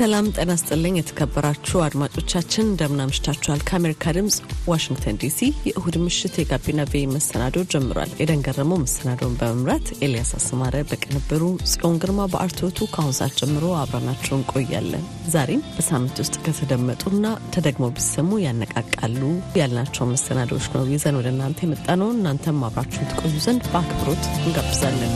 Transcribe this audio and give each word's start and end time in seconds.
ሰላም 0.00 0.26
ጤና 0.34 0.52
ስጥልኝ። 0.60 0.94
የተከበራችሁ 0.96 1.78
አድማጮቻችን 1.86 2.62
እንደምን 2.66 3.02
አምሽታችኋል? 3.04 3.60
ከአሜሪካ 3.68 4.12
ድምፅ 4.16 4.36
ዋሽንግተን 4.70 5.18
ዲሲ 5.22 5.38
የእሁድ 5.66 5.96
ምሽት 6.04 6.34
የጋቢና 6.40 6.86
ቬ 6.90 7.02
መሰናዶ 7.10 7.64
ጀምሯል። 7.72 8.12
ኤደን 8.22 8.44
ገረመው 8.46 8.80
መሰናዶውን 8.84 9.36
በመምራት 9.40 9.86
ኤልያስ 10.00 10.30
አስማረ 10.38 10.82
በቅንብሩ፣ 10.90 11.42
ጽዮን 11.72 12.00
ግርማ 12.04 12.28
በአርትዖቱ 12.32 12.88
ከአሁን 12.94 13.16
ሰዓት 13.20 13.36
ጀምሮ 13.42 13.66
አብረናችሁ 13.82 14.34
እንቆያለን። 14.38 15.04
ዛሬም 15.34 15.64
በሳምንት 15.76 16.16
ውስጥ 16.24 16.36
ከተደመጡና 16.46 17.24
ተደግሞ 17.54 17.92
ቢሰሙ 17.96 18.40
ያነቃቃሉ 18.46 19.22
ያልናቸው 19.60 20.12
መሰናዶዎች 20.14 20.68
ነው 20.76 20.86
ይዘን 20.94 21.18
ወደ 21.20 21.30
እናንተ 21.34 21.60
የመጣ 21.66 21.88
ነው። 22.02 22.10
እናንተም 22.16 22.64
አብራችሁን 22.68 23.10
ትቆዩ 23.12 23.34
ዘንድ 23.48 23.66
በአክብሮት 23.72 24.24
እንጋብዛለን። 24.40 25.14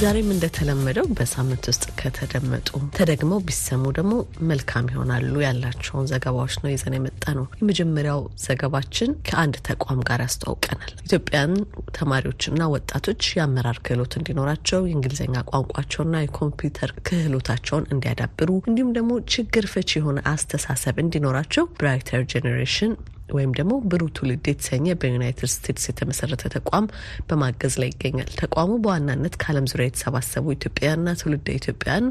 ዛሬም 0.00 0.28
እንደተለመደው 0.32 1.06
በሳምንት 1.16 1.64
ውስጥ 1.70 1.84
ከተደመጡ 2.00 2.68
ተደግመው 2.96 3.40
ቢሰሙ 3.46 3.84
ደግሞ 3.96 4.12
መልካም 4.50 4.90
ይሆናሉ 4.92 5.32
ያላቸውን 5.44 6.08
ዘገባዎች 6.10 6.54
ነው 6.60 6.70
ይዘን 6.72 6.94
የመጣነው። 6.96 7.46
የመጀመሪያው 7.60 8.20
ዘገባችን 8.44 9.16
ከአንድ 9.28 9.56
ተቋም 9.68 10.00
ጋር 10.08 10.22
ያስተዋውቀናል። 10.24 10.92
ኢትዮጵያን 11.02 11.52
ተማሪዎችና 11.98 12.70
ወጣቶች 12.74 13.32
የአመራር 13.32 13.80
ክህሎት 13.86 14.14
እንዲኖራቸው 14.20 14.80
የእንግሊዝኛ 14.86 15.44
ቋንቋቸውና 15.52 16.22
የኮምፒውተር 16.24 16.92
ክህሎታቸውን 17.08 17.90
እንዲያዳብሩ 17.94 18.50
እንዲሁም 18.64 18.94
ደግሞ 18.98 19.12
ችግር 19.34 19.66
ፈቺ 19.72 19.92
የሆነ 20.00 20.20
አስተሳሰብ 20.32 20.98
እንዲኖራቸው 21.04 21.66
ብራይተር 21.76 22.24
ጄኔሬሽን 22.32 22.94
ወይም 23.36 23.50
ደግሞ 23.56 23.72
ብሩህ 23.90 24.10
ትውልድ 24.16 24.44
የተሰኘ 24.50 24.86
በዩናይትድ 25.00 25.50
ስቴትስ 25.52 25.84
የተመሰረተ 25.88 26.42
ተቋም 26.54 26.86
በማገዝ 27.28 27.74
ላይ 27.80 27.90
ይገኛል። 27.92 28.30
ተቋሙ 28.40 28.70
በዋናነት 28.84 29.34
ከዓለም 29.40 29.66
ዙሪያ 29.70 29.86
የተሰባሰቡ 29.88 30.46
ኢትዮጵያውያንና 30.54 31.14
ትውልደ 31.20 31.48
ኢትዮጵያውያን 31.58 32.06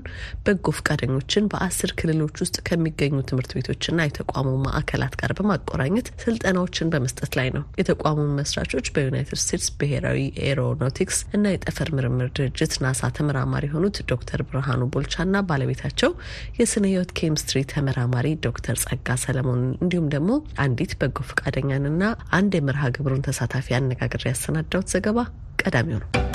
በጎ 0.45 0.73
ፈቃደኞችን 0.77 1.49
በአስር 1.51 1.91
ክልሎች 1.99 2.35
ውስጥ 2.43 2.57
ከሚገኙ 2.67 3.15
ትምህርት 3.29 3.51
ቤቶችና 3.57 4.07
የተቋሙ 4.07 4.53
ማዕከላት 4.65 5.15
ጋር 5.21 5.33
በማቆራኘት 5.37 6.09
ስልጠናዎችን 6.23 6.91
በመስጠት 6.93 7.31
ላይ 7.39 7.49
ነው። 7.55 7.65
የተቋሙን 7.81 8.31
መስራቾች 8.39 8.87
በዩናይትድ 8.95 9.41
ስቴትስ 9.43 9.69
ብሔራዊ 9.79 10.19
ኤሮኖቲክስ 10.47 11.19
እና 11.35 11.47
የጠፈር 11.53 11.91
ምርምር 11.97 12.29
ድርጅት 12.37 12.75
ናሳ 12.83 13.11
ተመራማሪ 13.17 13.65
የሆኑት 13.69 13.97
ዶክተር 14.11 14.41
ብርሃኑ 14.47 14.81
ቦልቻና 14.93 15.15
ባለቤታቸው 15.49 16.11
የስነ 16.59 16.85
ህይወት 16.91 17.11
ኬሚስትሪ 17.19 17.59
ተመራማሪ 17.71 18.27
ዶክተር 18.45 18.77
ጸጋ 18.83 19.17
ሰለሞን 19.21 19.61
እንዲሁም 19.77 20.07
ደግሞ 20.13 20.31
አንዲት 20.63 20.93
በጎ 21.07 21.21
ፈቃደኛንና 21.29 22.03
አንድ 22.33 22.53
የመርሃ 22.57 22.89
ግብሩን 22.95 23.25
ተሳታፊ 23.27 23.75
አነጋግሬ 23.77 24.23
ያሰናዳሁት 24.31 24.89
ዘገባ 24.95 25.19
ቀዳሚው 25.61 25.99
ነው። 26.03 26.26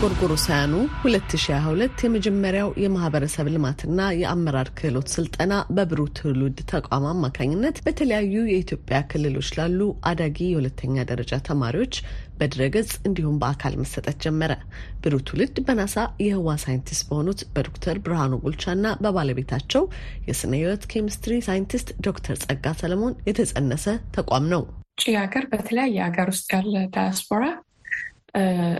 በጎርጎሮሳውያኑ 0.00 0.74
2022 1.02 2.02
የመጀመሪያው 2.04 2.68
የማህበረሰብ 2.82 3.46
ልማትና 3.54 4.04
የአመራር 4.18 4.68
ክህሎት 4.78 5.08
ስልጠና 5.14 5.54
በብሩህ 5.76 6.10
ትውልድ 6.18 6.58
ተቋም 6.72 7.06
አማካኝነት 7.10 7.76
በተለያዩ 7.86 8.44
የኢትዮጵያ 8.50 9.00
ክልሎች 9.10 9.48
ላሉ 9.56 9.80
አዳጊ 10.10 10.38
የሁለተኛ 10.48 11.04
ደረጃ 11.10 11.40
ተማሪዎች 11.48 11.96
በድረገጽ 12.38 12.92
እንዲሁም 13.08 13.40
በአካል 13.42 13.76
መሰጠት 13.82 14.18
ጀመረ። 14.26 14.54
ብሩህ 15.02 15.24
ትውልድ 15.28 15.58
በናሳ 15.66 15.96
የህዋ 16.24 16.58
ሳይንቲስት 16.64 17.04
በሆኑት 17.10 17.42
በዶክተር 17.54 17.98
ብርሃኑ 18.06 18.34
ቡልቻና 18.44 18.96
በባለቤታቸው 19.02 19.84
የስነ 20.28 20.54
ህይወት 20.62 20.84
ኬሚስትሪ 20.92 21.38
ሳይንቲስት 21.48 21.90
ዶክተር 22.06 22.38
ጸጋ 22.44 22.76
ሰለሞን 22.82 23.16
የተጸነሰ 23.28 23.86
ተቋም 24.16 24.46
ነው። 24.54 24.64
ውጭ 24.98 25.08
ሀገር 25.18 25.46
በተለያየ 25.50 25.98
ሀገር 26.06 26.28
ውስጥ 26.32 26.48
ያለ 26.54 26.76
ዳያስፖራ 26.94 27.42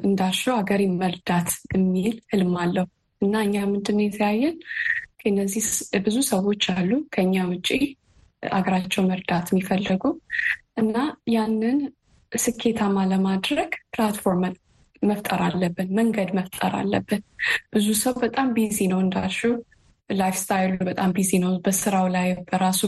እንዳልሽው 0.04 0.54
ሀገሬን 0.59 0.94
መርዳት 1.00 1.48
የሚል 1.75 2.16
ህልም 2.32 2.54
አለው። 2.62 2.86
እና 3.22 3.34
እኛ 3.47 3.56
ምንድን 3.70 3.98
ነው 4.04 4.22
ያየን? 4.22 4.56
እነዚህ 5.28 5.64
ብዙ 6.04 6.16
ሰዎች 6.31 6.64
አሉ 6.75 6.91
ከኛ 7.14 7.34
ውጭ 7.50 7.69
አገራቸው 8.53 9.03
መርዳት 9.09 9.47
የሚፈልጉ 9.50 10.03
እና 10.82 10.97
ያንን 11.34 11.78
ስኬታማ 12.32 13.04
ለማድረግ 13.10 13.70
platform 13.92 14.42
መፍጠር 15.03 15.41
አለብን፣ 15.47 15.88
መንገድ 15.98 16.30
መፍጠር 16.38 16.72
አለብን። 16.80 17.22
ብዙ 17.75 17.86
ሰው 18.03 18.15
በጣም 18.25 18.48
busy 18.56 18.78
ነው 18.92 19.00
እንዳልሽው፣ 19.04 19.53
life 20.10 20.36
style 20.41 20.66
ኡ 20.66 20.76
በጣም 20.88 21.10
busy 21.16 21.31
ነው። 21.44 21.53
በስራው 21.65 22.06
ላይ 22.16 22.28
በራሱ 22.48 22.80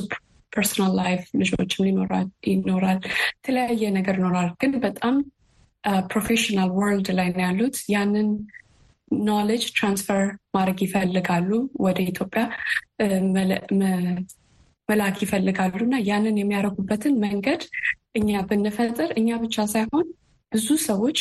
personal 0.53 0.93
life 1.01 1.23
ልጆችም 1.41 1.85
ይኖራል፣ 1.89 2.99
የተለያየ 3.35 3.83
ነገር 3.99 4.17
ይኖራል። 4.21 4.51
ግን 4.63 4.73
በጣም 4.87 5.17
professional 6.11 6.71
world 6.77 7.09
ላይ 7.19 7.29
ነው 7.33 7.43
ያሉት። 7.45 7.77
ያንን 7.93 8.29
knowledge 9.27 9.65
transfer 9.77 10.23
ማድረግ 10.55 10.79
ይፈልጋሉ፣ 10.85 11.51
ወደ 11.85 11.99
ኢትዮጵያ 12.11 12.43
መላክ 14.89 15.17
ይፈልጋሉ 15.25 15.81
እና 15.87 15.97
ያንን 16.09 16.37
የሚያደርጉበትን 16.41 17.15
መንገድ 17.25 17.63
እኛ 18.19 18.31
ብንፈጥር 18.49 19.11
እኛ 19.21 19.29
ብቻ 19.43 19.67
ሳይሆን 19.73 20.07
ብዙ 20.53 20.69
ሰዎች 20.89 21.19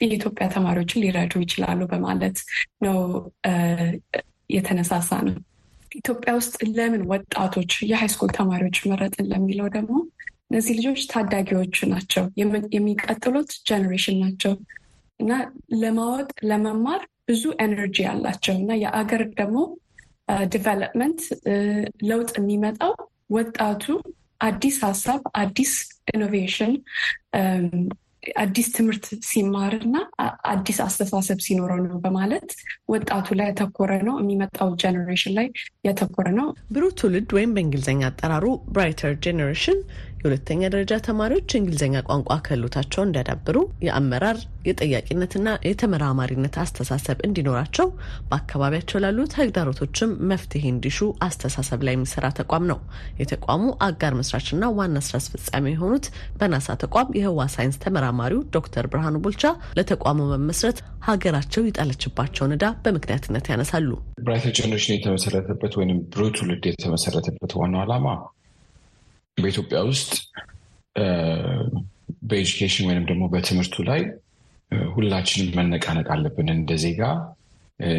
የኢትዮጵያ 0.00 0.46
ተማሪዎችን 0.54 1.02
ሊረዱ 1.04 1.32
ይችላሉ 1.44 1.80
በማለት 1.92 2.36
ነው 2.84 2.98
የተነሳሳ 4.54 5.10
ነው። 5.26 5.36
ኢትዮጵያ 5.92 6.30
ውስጥ 6.38 6.56
ለምን 6.76 7.02
ወጣቶች 7.10 7.72
የሃይስኩል 7.90 8.30
ተማሪዎች 8.38 8.78
መረጥን 8.90 9.28
ለሚለው 9.32 9.68
ደግሞ 9.76 9.94
እነዚህ 10.50 10.74
ልጆች 10.78 11.00
ታዳጊዎቹ 11.12 11.76
ናቸው፣ 11.92 12.24
የሚቀጥሉት 12.76 13.50
ጀኔሬሽን 13.68 14.16
ናቸው 14.22 14.54
እና 15.20 15.32
ለማወቅ 15.82 16.28
ለመማር 16.50 17.00
ብዙ 17.28 17.44
energy 17.64 17.98
አላቸው 18.12 18.54
እና 18.60 18.70
የአገር 18.82 19.22
ደግሞ 19.40 19.58
development 20.52 21.20
ለውጥ 22.08 22.30
የሚመጣው 22.38 22.92
ወጣቱ 23.36 23.84
አዲስ 24.40 24.76
ሀሳብ፣ 24.86 25.22
አዲስ 25.40 25.72
innovation፣ 26.14 26.72
አዲስ 28.36 28.66
ትምህርት 28.76 29.04
ሲማር 29.28 29.74
እና 29.78 29.96
አዲስ 30.52 30.78
አስተሳሰብ 30.84 31.38
ሲኖረው 31.44 31.78
ነው 31.84 31.98
በማለት 32.04 32.48
ወጣቱ 32.92 33.36
ላይ 33.38 33.46
ያተኮረ 33.50 33.92
ነው። 34.08 34.14
የሚመጣው 34.20 34.70
generation 34.82 35.34
ላይ 35.38 35.46
ያተኮረ 35.86 36.26
ነው። 36.38 36.48
ብሩህ 36.70 36.92
ትውልድ 37.00 37.30
ወይም 37.36 37.52
በእንግሊዝኛ 37.56 38.02
አጠራሩ 38.10 38.46
ብራይተር 38.70 39.14
ጄኔሬሽን 39.24 39.78
የሁለተኛ 40.20 40.60
ደረጃ 40.72 40.94
ተማሪዎች 41.06 41.48
የእንግሊዝኛ 41.52 41.96
ቋንቋ 42.08 42.30
ክህሎታቸውን 42.46 43.08
እንዲያዳብሩ 43.08 43.56
የአመራር 43.84 44.38
የጠያቂነትና 44.68 45.48
የተመራማሪነት 45.68 46.54
አስተሳሰብ 46.62 47.18
እንዲኖራቸው 47.26 47.86
በአካባቢያቸው 48.30 49.00
ላሉ 49.04 49.18
ተግዳሮቶችም 49.34 50.10
መፍትሄ 50.30 50.64
እንዲሹ 50.72 50.98
አስተሳሰብ 51.26 51.80
ላይ 51.86 51.94
የሚሰራ 51.96 52.26
ተቋም 52.38 52.64
ነው። 52.70 52.78
የተቋሙ 53.22 53.62
አጋር 53.86 54.14
መስራችና 54.20 54.70
ዋና 54.78 54.98
ስራ 55.06 55.16
አስፈጻሚ 55.22 55.66
የሆኑት 55.74 56.06
በናሳ 56.40 56.76
ተቋም 56.82 57.14
የህዋ 57.18 57.46
ሳይንስ 57.54 57.78
ተመራማሪው 57.84 58.42
ዶክተር 58.56 58.86
ብርሃኑ 58.92 59.16
ቡልቻ 59.24 59.44
ለተቋሙ 59.78 60.20
መመስረት 60.34 60.80
ሀገራቸው 61.08 61.62
የጣለችባቸውን 61.66 62.54
ዕዳ 62.56 62.66
በምክንያትነት 62.84 63.46
ያነሳሉ። 63.52 63.90
Brighter 64.24 64.54
Generation 64.58 64.96
የተመሰረተበት 64.96 65.74
ወይም 65.80 66.00
ብሩህ 66.12 66.32
ትውልድ 66.36 66.66
የተመሰረተበት 66.70 67.54
ዋናው 67.60 67.82
ዓላማ 67.84 68.06
በኢትዮጵያ 69.38 69.78
ውስጥ 69.88 70.12
በ 72.28 72.38
education 72.38 72.86
ወይም 72.88 73.04
ደግሞ 73.10 73.24
በትምህርቱ 73.32 73.84
ላይ 73.88 74.00
ሁላችንም 74.92 75.52
መነቃነቅ 75.58 76.08
አለብን። 76.14 76.48
እንደ 76.54 76.72
ዜጋ 76.82 77.02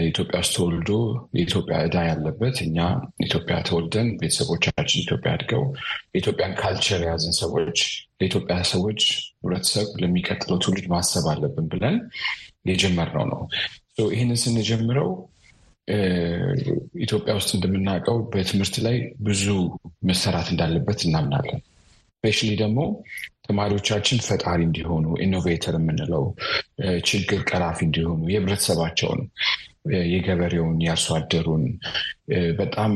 ኢትዮጵያ 0.07 0.37
ውስጥ 0.41 0.53
ተወልዶ 0.55 0.89
የኢትዮጵያ 1.35 1.75
ዕዳ 1.85 1.97
ያለበት 2.07 2.57
እኛ 2.65 2.77
ኢትዮጵያ 3.25 3.57
ተወልደን 3.67 4.07
ቤተሰቦቻችን 4.19 5.01
ኢትዮጵያ 5.03 5.29
አድገው 5.35 5.63
የኢትዮጵያን 6.09 6.53
culture 6.59 7.01
የያዝን 7.05 7.35
ሰዎች 7.39 7.77
ለኢትዮጵያ 8.19 8.57
ሰዎች 8.73 9.01
ህብረተሰብ 9.37 9.87
ለሚቀጥለው 10.01 10.59
ትውልድ 10.65 10.87
ማሰብ 10.93 11.27
አለብን 11.33 11.67
ብለን 11.73 11.97
የጀመርነው 12.69 13.25
ነው። 13.31 13.41
ይህንን 14.11 14.39
ስንጀምረው 14.43 15.09
ኢትዮጵያ 16.99 17.33
ውስጥ 17.37 17.51
እንደምናውቀው 17.57 18.17
በትምህርት 18.31 18.75
ላይ 18.85 18.97
ብዙ 19.21 19.45
መሰራት 20.09 20.47
እንዳለበት 20.53 20.99
እናምናለን። 21.07 21.59
specially 22.23 22.51
ደግሞ 22.61 22.79
ተማሪዎቻችን 23.47 24.17
ፈጣሪ 24.25 24.59
እንዲሆኑ 24.67 25.05
innovator 25.25 25.75
የምንለው 25.77 26.23
ችግር 27.09 27.39
ቀራፊ 27.49 27.79
እንዲሆኑ 27.87 28.21
የህብረተሰባቸውን፣ 28.31 29.21
የገበሬውን፣ 30.11 30.77
የአርሶ 30.85 31.07
አደሩን 31.17 31.63
በጣም 32.59 32.91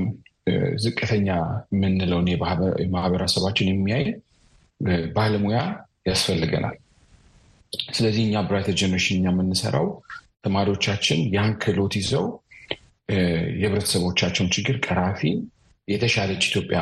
ዝቅተኛ 0.83 1.27
የምንለውን 1.73 2.27
የማህበረሰባችን 2.83 3.71
የሚያይ 3.71 4.05
ባለሙያ 5.15 5.59
ያስፈልገናል። 6.09 6.77
ስለዚህ 7.93 8.23
እኛ 8.25 8.37
Brighter 8.47 8.75
Generation 8.79 9.17
እኛ 9.19 9.27
የምንሰራው 9.33 9.87
ተማሪዎቻችን 10.45 11.19
ያን 11.35 11.51
ክህሎት 11.61 11.93
ይዘው 11.99 12.25
የህብረተሰቦቻቸውን 13.09 14.51
ችግር 14.55 14.75
ቀራፊ፣ 14.85 15.21
የተሻለች 15.87 16.43
ኢትዮጵያ 16.49 16.79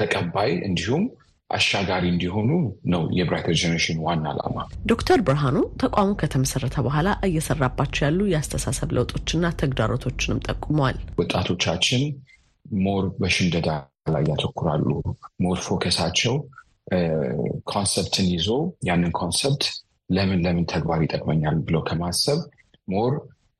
ተቀባይ 0.00 0.50
እንዲሁም 0.68 1.02
አሻጋሪ 1.50 2.04
እንዲሆኑ 2.12 2.48
ነው 2.92 3.02
የ 3.18 3.25
Brighter 3.25 3.54
Generation 3.60 3.98
ዋና 4.06 4.24
ዓላማ። 4.32 4.56
ዶክተር 4.86 5.18
ብርሃኑ 5.26 5.58
ተቋሙ 5.82 6.08
ከተመሰረተ 6.20 6.76
በኋላ 6.86 7.08
እየሰራባቸው 7.28 8.02
ያሉ 8.06 8.20
የአስተሳሰብ 8.32 8.90
ለውጦችና 8.96 9.52
ተግዳሮቶችንም 9.62 10.42
ጠቁመዋል። 10.48 10.98
ወጣቶቻችን 11.18 12.02
more 12.80 13.04
በሽምደዳ 13.20 13.68
ላይ 14.14 14.24
ያተኩራሉ። 14.30 14.86
more 15.40 15.58
focus 15.66 15.94
ኣቸው 15.94 16.34
concept 17.70 18.14
ን 18.14 18.26
ይዞ 18.34 18.48
ያንን 18.88 19.12
concept 19.18 19.64
ለምን 20.10 20.38
ለምን 20.44 20.68
ተግባር 20.72 21.00
ይጠቅመኛል 21.04 21.56
ብለው 21.66 21.82
ከማሰብ 21.88 22.38
more 22.88 23.12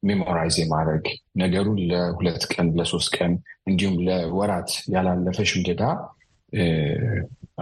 memorize 0.02 0.56
የማድረግ 0.60 1.04
ነገሩን 1.40 1.78
ለሁለት 1.90 2.42
ቀን 2.52 2.66
ለሶስት 2.78 3.10
ቀን 3.16 3.32
እንዲሁም 3.70 3.96
ለወራት 4.06 4.70
ያላለፈ 4.94 5.38
ሽምደዳ 5.50 5.82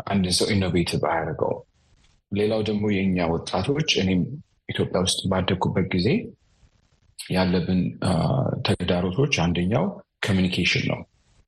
አንድ 0.06 0.26
ሰው 0.38 0.48
innovative 0.54 1.02
አያደርገው። 1.10 1.54
ሌላው 2.32 2.60
ደግሞ 2.68 2.84
የእኛ 2.94 3.26
ወጣቶች 3.32 3.90
እኔም 4.02 4.22
ኢትዮጵያ 4.68 5.00
ውስጥ 5.04 5.20
ባደግኩበት 5.30 5.86
ጊዜ 5.94 6.08
ያለብን 7.18 7.80
ተግዳሮቶች 8.66 9.34
አንደኛው 9.44 9.84
communication 10.26 10.84
ነው። 10.90 11.00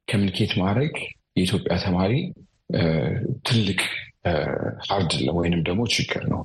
communicate 0.08 0.52
ማድረግ 0.62 0.94
የኢትዮጵያ 1.38 1.75
ተማሪ 1.85 2.12
ትልቅ 3.49 3.81
hard 4.86 5.12
ወይንም 5.38 5.61
ደግሞ 5.69 5.82
ችግር 5.94 6.23
ነው። 6.32 6.40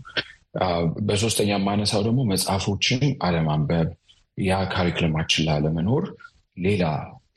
በሶስተኛ 1.07 1.51
የማነሳው 1.55 2.01
ደግሞ 2.07 2.21
መጽሐፎችን 2.31 2.99
አለማንበብ 3.23 3.87
ያ 4.37 4.53
curriculum 4.73 5.16
ኣችን 5.16 5.45
ላለመኖር 5.47 6.05
ሌላ 6.57 6.83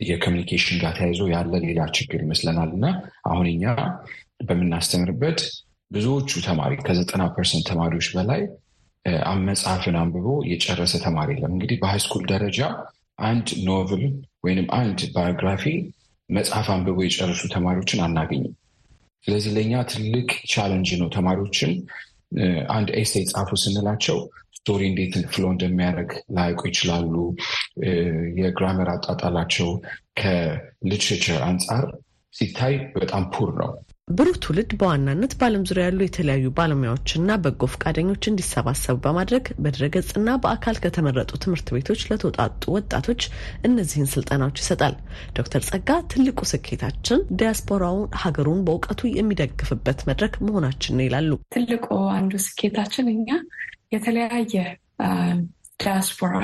የ 0.06 0.15
communication 0.15 0.76
ጋር 0.82 0.92
ተያይዞ 0.96 1.22
ያለ 1.32 1.52
ሌላ 1.64 1.80
ችግር 1.96 2.20
ይመስለናል 2.24 2.70
እና 2.76 2.86
አሁን 3.30 3.46
እኛ 3.52 3.64
በምናስተምርበት 4.48 5.38
ብዙዎቹ 5.90 6.30
ተማሪ 6.46 6.72
ከዘጠና 6.86 7.24
percent 7.34 7.64
ተማሪዎች 7.70 8.08
በላይ 8.16 8.40
መጽሐፍን 9.48 9.96
አንብቦ 10.00 10.28
የጨረሰ 10.50 10.94
ተማሪ 11.04 11.28
የለም። 11.34 11.52
እንግዲህ 11.56 11.76
በ 11.82 11.89
high 11.89 12.02
school 12.02 12.22
ደረጃ 12.32 12.60
አንድ 13.22 13.48
novel 13.68 14.02
ወይንም 14.44 14.66
አንድ 14.78 14.98
biography 15.14 15.64
መጽሐፍ 16.28 16.66
አንብቦ 16.74 16.98
የጨረሱ 17.06 17.42
ተማሪዎችን 17.54 18.02
አናገኝም። 18.06 18.54
ስለዚህ 19.24 19.50
ለእኛ 19.56 19.74
ትልቅ 19.92 20.28
challenge 20.52 20.90
ነው። 21.00 21.08
ተማሪዎችን 21.16 21.70
አንድ 22.74 22.88
essay 23.00 23.24
ጻፉ 23.30 23.50
ስንላቸው 23.62 24.18
story 24.66 24.84
እንዴት 24.90 25.14
flow 25.32 25.44
እንደሚያደርግ 25.52 26.12
ላያውቁ 26.36 26.62
ይችላሉ። 26.68 27.12
የ 28.40 28.51
grammar 28.51 28.88
አጣጣላቸው 28.94 29.68
ከ 30.20 30.40
literature 30.40 31.40
አንጻር 31.48 31.84
ሲታይ 32.34 32.74
በጣም 32.96 33.24
poor 33.34 33.50
ነው። 33.60 33.70
ብሩህ 34.10 34.36
ትውልድ 34.42 34.72
በዋናነት 34.80 35.32
በዓለም 35.38 35.66
ዙሪያ 35.68 35.84
ያሉ 35.86 36.00
የተለያዩ 36.04 36.50
ባለሙያዎችና 36.56 37.36
በጎ 37.44 37.68
ፈቃደኞች 37.72 38.28
እንዲሰባሰቡ 38.30 38.96
በማድረግ 39.04 39.44
በድረገጽና 39.62 40.36
በአካል 40.42 40.76
ከተመረጡ 40.82 41.30
ትምህርት 41.44 41.70
ቤቶች 41.76 42.02
ለተውጣጡ 42.10 42.62
ወጣቶች 42.76 43.22
እነዚህን 43.68 44.10
ስልጠናዎች 44.14 44.60
ይሰጣል። 44.62 44.96
ዶክተር 45.38 45.64
ጸጋ 45.70 45.98
ትልቁ 46.12 46.40
ስኬታችን 46.52 47.22
ዲያስፖራውን 47.40 48.10
ሀገሩን 48.24 48.64
በእውቀቱ 48.68 49.12
የሚደግፍበት 49.14 50.02
መድረክ 50.10 50.36
መሆናችን 50.46 50.96
ነው 50.98 51.06
ይላሉ። 51.08 51.32
ትልቁ 51.56 51.86
አንዱ 52.16 52.34
ስኬታችን 52.46 53.08
እኛ 53.16 53.28
የተለያየ 53.92 54.54
ዲያስፖራ 55.82 56.36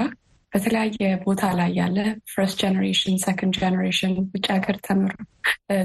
በተለያየ 0.52 1.04
ቦታ 1.22 1.42
ላይ 1.58 1.70
ያለ 1.78 1.98
first 2.32 2.56
generation 2.62 3.14
second 3.22 3.54
generation 3.62 4.12
ውጭ 4.32 4.46
ሀገር 4.54 4.76
ተምሮ 4.86 5.14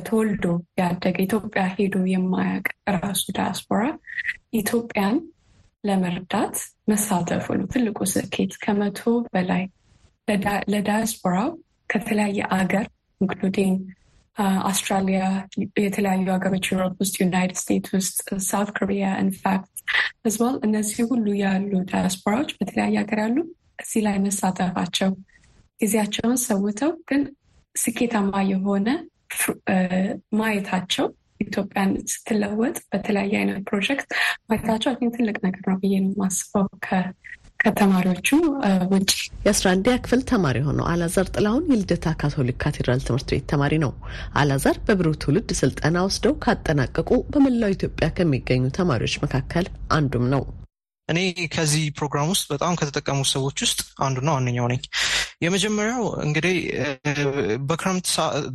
ተወልዶ 0.08 0.46
ያደገ 0.82 1.16
ኢትዮጵያ 1.26 1.64
ሄዶ 1.76 1.96
የማያውቅ 2.14 2.68
ራሱ 2.98 3.24
ዲያስፖራ 3.38 3.84
ኢትዮጵያን 4.62 5.16
ለመርዳት 5.84 6.56
መሳተፉ 6.92 7.46
ነው 7.60 7.68
ትልቁ 7.74 8.00
ስኬት። 8.14 8.54
ከመቶ 8.64 9.00
በላይ 9.34 9.64
ለዳያስፖራው 10.74 11.50
ከተለያየ 11.90 12.40
አገር 12.58 12.86
including 13.22 13.78
አውስትራሊያ፣ 14.64 15.22
የተለያዩ 15.82 16.26
ሀገሮች 16.34 16.66
Europe 16.72 16.96
ውስጥ፣ 17.04 17.16
United 17.22 17.60
States 17.62 17.94
ውስጥ፣ 17.98 18.18
South 18.48 18.70
Korea 18.78 19.06
in 19.24 19.40
fact 19.40 19.72
ህዝቧል 20.26 20.56
እነዚህ 20.68 21.00
ሁሉ 21.12 21.26
ያሉ 21.42 21.72
ዳያስፖራዎች 21.92 22.52
በተለያየ 22.58 22.96
ሀገር 23.04 23.20
ያሉ 23.24 23.38
እዚህ 23.84 24.02
ላይ 24.08 24.18
መሳተፋቸው 24.24 25.12
ጊዜያቸውን 25.80 26.38
ሰውተው 26.46 26.92
ግን 27.10 27.24
ስኬታማ 27.76 28.34
የሆነ 28.52 28.88
ማየታቸው 30.38 31.08
ኢትዮጵያን 31.42 31.92
ስትለወጥ 32.12 32.78
በተለያየ 32.92 33.34
አይነት 33.42 33.60
ፕሮጀክት 33.68 34.08
ማየታቸው 34.50 34.90
አን 34.94 35.12
ትልቅ 35.16 35.38
ነገር 35.46 35.64
ነው 35.70 35.78
ብዬ 35.82 35.96
ነው 36.04 36.12
የማስበው። 36.14 36.66
ከተማሪዎቹ 37.60 38.28
ውጭ 38.92 39.12
የአስራ 39.46 39.66
አንደኛ 39.74 39.96
ክፍል 40.04 40.22
ተማሪ 40.32 40.58
የሆነው 40.62 40.86
አላዛር 40.92 41.28
ጥላሁን 41.34 41.66
የልደታ 41.72 42.14
ካቶሊክ 42.22 42.58
ካቴድራል 42.64 43.02
ትምህርት 43.08 43.30
ቤት 43.34 43.46
ተማሪ 43.52 43.74
ነው። 43.84 43.92
አላዛር 44.42 44.78
በብሩህ 44.88 45.18
ትውልድ 45.24 45.52
ስልጠና 45.62 46.06
ወስደው 46.08 46.36
ካጠናቀቁ 46.46 47.10
በመላው 47.34 47.74
ኢትዮጵያ 47.76 48.08
ከሚገኙ 48.18 48.64
ተማሪዎች 48.80 49.16
መካከል 49.26 49.68
አንዱም 49.92 50.28
ነው። 50.36 50.44
እኔ 51.10 51.20
ከዚህ 51.54 51.84
ፕሮግራም 51.98 52.30
ውስጥ 52.32 52.46
በጣም 52.54 52.74
ከተጠቀሙ 52.80 53.20
ሰዎች 53.34 53.58
ውስጥ 53.66 53.80
አንዱና 54.06 54.30
ዋነኛው 54.36 54.66
ነኝ። 54.72 54.82
የመጀመሪያው 55.42 56.04
እንግዲህ 56.26 56.56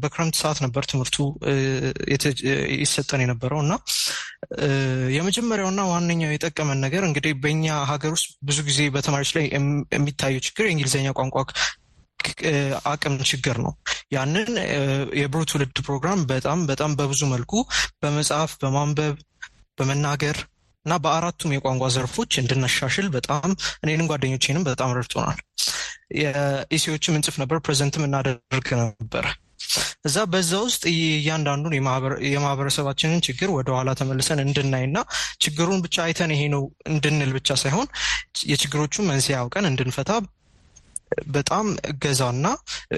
በክረምት 0.03 0.35
ሰዓት 0.41 0.59
ነበር 0.65 0.83
ትምህርቱ 0.91 1.17
ይሰጠን 2.83 3.23
የነበረው 3.25 3.61
እና 3.65 3.75
የመጀመሪያውና 5.15 5.81
ዋነኛው 5.91 6.33
የጠቀመን 6.33 6.81
ነገር 6.85 7.03
እንግዲህ 7.09 7.33
በኛ 7.43 7.67
ሀገር 7.91 8.13
ውስጥ 8.17 8.29
ብዙ 8.43 8.59
ጊዜ 8.69 8.81
በተማሪዎች 8.95 9.31
ላይ 9.37 9.45
የሚታየው 9.93 10.45
ችግር 10.47 10.65
የእንግሊዝኛ 10.67 11.13
ቋንቋ 11.19 11.37
አቅም 12.91 13.15
ችግር 13.31 13.57
ነው። 13.65 13.73
ያንን 14.13 14.51
የብሩህ 15.21 15.47
ትውልድ 15.51 15.79
ፕሮግራም 15.87 16.21
በጣም 16.33 16.59
በጣም 16.71 16.91
በብዙ 16.99 17.23
መልኩ 17.33 17.53
በመጽሐፍ 18.03 18.53
በማንበብ 18.63 19.17
በመናገር 19.79 20.37
እና 20.87 20.95
በአራቱም 21.03 21.55
የቋንቋ 21.55 21.85
ዘርፎች 21.97 22.33
እንድናሻሽል 22.41 23.09
በጣም 23.17 23.51
እኔንም 23.83 24.09
ጓደኞቼንም 24.11 24.67
በጣም 24.71 24.95
ረድቶናል። 24.99 25.39
የኢሲዎችም 26.21 27.17
እንጽፍ 27.19 27.37
ነበር፣ 27.43 27.59
ፕሬዘንትም 27.67 28.07
እናደርግ 28.09 28.69
ነበረ። 28.81 29.27
እዛ 30.05 30.25
በዛ 30.33 30.53
ውስጥ 30.67 30.83
እያንዳንዱን 30.93 31.77
የማህበረሰባችንን 32.29 33.25
ችግር 33.27 33.51
ወደኋላ 33.57 33.91
ተመልሰን 34.01 34.45
እንድናይና 34.45 34.97
ችግሩን 35.45 35.83
ብቻ 35.87 35.97
አይተን 36.07 36.35
ይሄ 36.37 36.45
ነው 36.55 36.63
እንድንል 36.93 37.33
ብቻ 37.39 37.57
ሳይሆን 37.63 37.89
የችግሮቹን 38.53 39.09
መንስኤ 39.11 39.37
አውቀን 39.41 39.69
እንድንፈታ 39.71 40.13
በጣም 41.33 41.67
እገዛና 41.91 42.47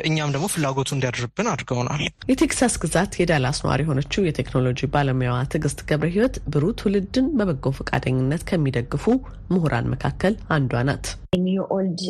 እኛም 0.03 0.33
ደግሞ 0.35 0.47
ፍላጎቱ 0.53 0.91
እንዲያድርብን 0.95 1.49
አድርገውናል። 1.53 2.03
የቴክሳስ 2.31 2.75
ግዛት 2.83 3.13
የዳላስ 3.21 3.59
ነዋሪ 3.65 3.83
የሆነችው 3.85 4.27
የቴክኖሎጂ 4.27 4.89
ባለሙያዋ 4.93 5.39
ትዕግስት 5.53 5.81
ገብረ 5.89 6.09
ሕይወት 6.15 6.37
ብሩህ 6.53 6.75
ትውልድን 6.81 7.27
በበጎ 7.39 7.73
ፈቃደኝነት 7.79 8.45
ከሚደግፉ 8.51 9.05
ምሁራን 9.51 9.91
መካከል 9.95 10.37
አንዷ 10.57 10.83
ናት። 10.89 11.07
የኦልድ 11.51 12.01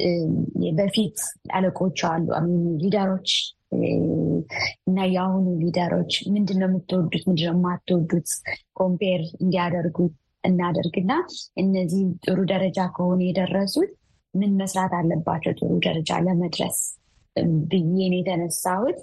በፊት 0.78 1.18
አለቆች 1.56 2.00
አሉ 2.10 2.26
leader 2.82 3.11
ኦች 3.11 3.30
እና 4.86 5.06
የአሁኑ 5.10 5.46
leader 5.62 5.92
ኦች 5.92 6.12
ምንድን 6.34 6.58
ነው 6.62 6.68
የምትወዱት፣ 6.68 7.24
ምንድን 7.28 7.46
ነው 7.48 7.56
የማትወዱት? 7.56 8.28
compare 8.74 9.22
እንዲያደርጉ 9.40 9.98
እናደርግና 10.44 11.12
እነዚህ 11.62 12.02
ጥሩ 12.24 12.38
ደረጃ 12.52 12.78
ከሆኑ 12.96 13.20
የደረሱት 13.24 13.92
ምን 14.34 14.52
መስራት 14.60 14.92
አለባቸው 14.98 15.52
ጥሩ 15.60 15.72
ደረጃ 15.86 16.10
ለመድረስ? 16.26 16.78
ብዬን 17.70 18.14
የተነሳሁት 18.16 18.98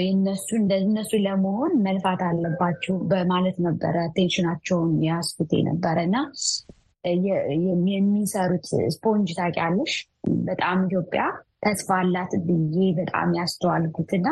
የነሱ 0.00 0.48
እንደነሱ 0.58 1.10
ለመሆን 1.24 1.72
መልፋት 1.86 2.20
አለባቸው 2.28 2.94
በማለት 3.10 3.56
ነበረ 3.66 3.96
attention 4.14 4.53
ኣቸውን 4.53 4.92
የሳብኩት 5.06 5.50
ነበረ 5.68 5.96
እና 6.06 6.16
የሚሰሩት 7.94 8.66
ስፖንጅ 8.94 9.30
ታውቂያለሽ፣ 9.38 9.94
በጣም 10.46 10.78
ኢትዮጵያ 10.86 11.22
ተስፋ 11.64 11.88
አላት 11.98 12.32
ብዬ 12.46 12.86
በጣም 13.00 13.28
ያስተዋልኩትና 13.38 14.28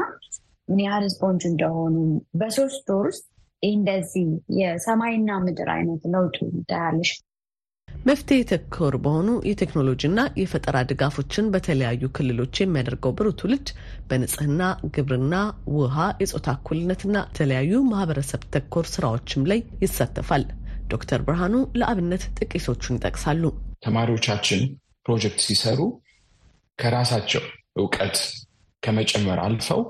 ምን 0.70 0.80
ያህል 0.84 1.06
ስፖንጅ 1.12 1.42
እንደሆኑ 1.48 1.94
በሶስት 2.40 2.86
ወር 2.92 3.06
ውስጥ 3.08 3.24
እንደዚህ 3.62 4.28
የሰማይና 4.58 5.30
ምድር 5.44 5.68
አይነት 5.74 6.02
ለውጡ 6.12 6.36
ታያለሽ። 6.70 7.10
መፍትሄ 7.88 8.38
ተኮር 8.50 8.94
በሆኑ 9.04 9.30
የቴክኖሎጂና 9.48 10.20
የፈጠራ 10.40 10.76
ድጋፎችን 10.90 11.50
በተለያዩ 11.54 12.02
ክልሎች 12.16 12.60
የሚያደርገው 12.60 13.12
ብሩህ 13.18 13.34
ትውልድ 13.40 13.68
በንጽህና፣ 14.08 14.62
ግብርና፣ 14.94 15.34
ውሃ፣ 15.74 15.96
የጾታ 16.22 16.54
እኩልነትና 16.58 17.16
የተለያዩ 17.26 17.82
ማህበረሰብ 17.90 18.44
ተኮር 18.54 18.86
ስራዎችም 18.94 19.46
ላይ 19.52 19.60
ይሳተፋል። 19.84 20.44
ዶክተር 20.88 21.20
ብርሃኑ 21.26 21.56
ለአብነት 21.80 22.22
ጥቂቶቹን 22.38 22.98
ይጠቅሳሉ። 22.98 23.42
ተማሪዎቻችን 23.82 24.62
ፕሮጀክት 25.06 25.40
ሲሰሩ 25.46 25.80
ከራሳቸው 26.78 27.44
እውቀት 27.76 28.16
ከመጨመር 28.82 29.38
አልፈው 29.44 29.80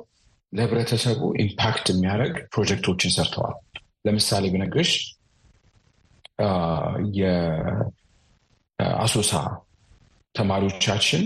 ለህብረተሰቡ 0.52 1.21
impact 1.42 1.87
የሚያደርግ 1.90 2.37
ፕሮጀክቶችን 2.52 3.14
ሰርተዋል። 3.16 3.57
ለምሳሌ 4.07 4.45
ብነግርሽ 4.52 4.92
የአሶሳ 8.78 9.33
ተማሪዎቻችን 10.35 11.23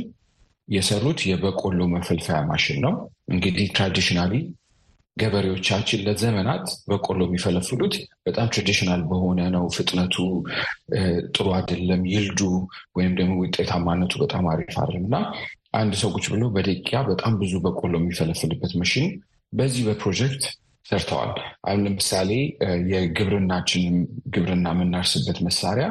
የሰሩት 0.69 1.21
የበቆሎ 1.29 1.81
መፈልፈያ 1.93 2.37
ማሽን 2.51 2.79
ነው። 2.85 2.95
እንግዲህ 3.29 3.67
traditionally 3.77 4.33
ገበሬዎቻችን 5.17 6.01
ለዘመናት 6.07 6.65
በቆሎ 6.89 7.21
የሚፈለፍሉት 7.27 7.95
በጣም 8.27 8.47
ትራዲሽናል 8.49 9.03
በሆነ 9.11 9.41
ነው። 9.55 9.65
ፍጥነቱ 9.77 10.17
ጥሩ 11.35 11.47
አይደለም፣ 11.59 12.03
ይልዱ 12.13 12.41
ወይም 12.97 13.13
ደግሞ 13.21 13.35
ውጤታማነቱ 13.43 14.13
በጣም 14.23 14.47
አሪፍ 14.53 14.75
አይደለም 14.83 15.05
እና 15.09 15.19
አንድ 15.75 15.93
ሰው 16.01 16.11
ቁጭ 16.17 16.27
ብሎ 16.33 16.45
በደቂቃ 16.55 17.01
በጣም 17.09 17.33
ብዙ 17.41 17.53
በቆሎ 17.65 17.95
የሚፈለፍልበት 18.01 18.73
መሽን 18.81 19.07
በዚህ 19.53 19.83
በፕሮጀክት 19.89 20.45
ሰርተዋል። 20.87 21.33
አሁን 21.67 21.83
ለምሳሌ 21.85 22.31
የግብርናችን 22.93 23.85
ግብርና 24.35 24.67
የምናርስበት 24.75 25.39
መሳሪያ 25.47 25.87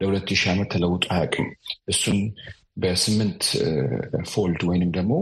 ለሁለት 0.00 0.28
ሺህ 0.32 0.50
ዓመት 0.52 0.68
ተለውጦ 0.74 1.04
አያውቅም። 1.14 1.48
እሱን 1.92 2.18
በስምንት 2.82 3.42
fold 4.30 4.60
ወይንም 4.68 4.90
ደግሞ 4.96 5.14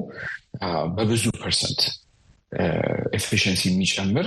በብዙ 0.96 1.24
percent 1.40 1.80
efficiency 3.18 3.62
የሚጨምር 3.70 4.26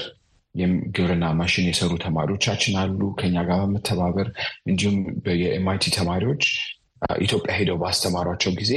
የግብርና 0.56 1.26
ማሽን 1.40 1.68
የሰሩ 1.70 1.92
ተማሪዎቻችን 2.04 2.76
አሉ 2.82 3.02
ከኛ 3.20 3.36
ጋር 3.50 3.60
በመተባበር 3.64 4.28
እንዲሁም 4.70 4.98
የ 5.42 5.62
MIT 5.62 5.92
ተማሪዎች 5.98 6.44
ኢትዮጵያ 7.20 7.52
ሄደው 7.58 7.78
ባስተማሯቸው 7.82 8.52
ጊዜ 8.60 8.74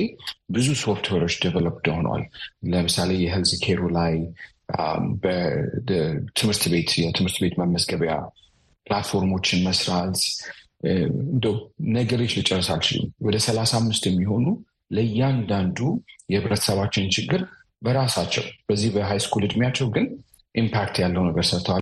ብዙ 0.51 0.69
software 0.83 1.17
ኦች 1.17 1.35
developed 1.45 1.87
ሆነዋል። 1.95 2.25
ለምሳሌ 2.73 3.11
የ 3.23 3.30
health 3.30 3.53
care 3.65 3.77
ኡ 3.77 3.83
ላይ 3.99 4.15
በትምህርት 5.23 6.63
ቤት 6.73 6.91
የትምህርት 7.01 7.39
ቤት 7.43 7.55
መመዝገቢያ 7.63 8.15
platform 8.87 9.31
ኦችን 9.31 9.65
መስራት 9.67 10.19
ነገሮች 11.93 12.33
ልጨርስ 12.39 12.69
አልችልም። 12.75 13.11
ወደ 13.27 13.37
ሰላሳ 13.47 13.73
አምስት 13.81 14.05
የሚሆኑ 14.09 14.47
ለእያንዳንዱ 14.97 15.79
የህብረተሰባችን 16.33 17.13
ችግር 17.17 17.43
በራሳቸው 17.83 18.45
በዚህ 18.69 18.91
በ 18.97 19.05
high 19.05 19.21
school 19.21 19.45
እድሜያቸው 19.47 19.87
ግን 19.95 20.07
impact 20.55 20.97
ያለው 21.03 21.23
ነገር 21.29 21.45
ሰርተዋል። 21.51 21.82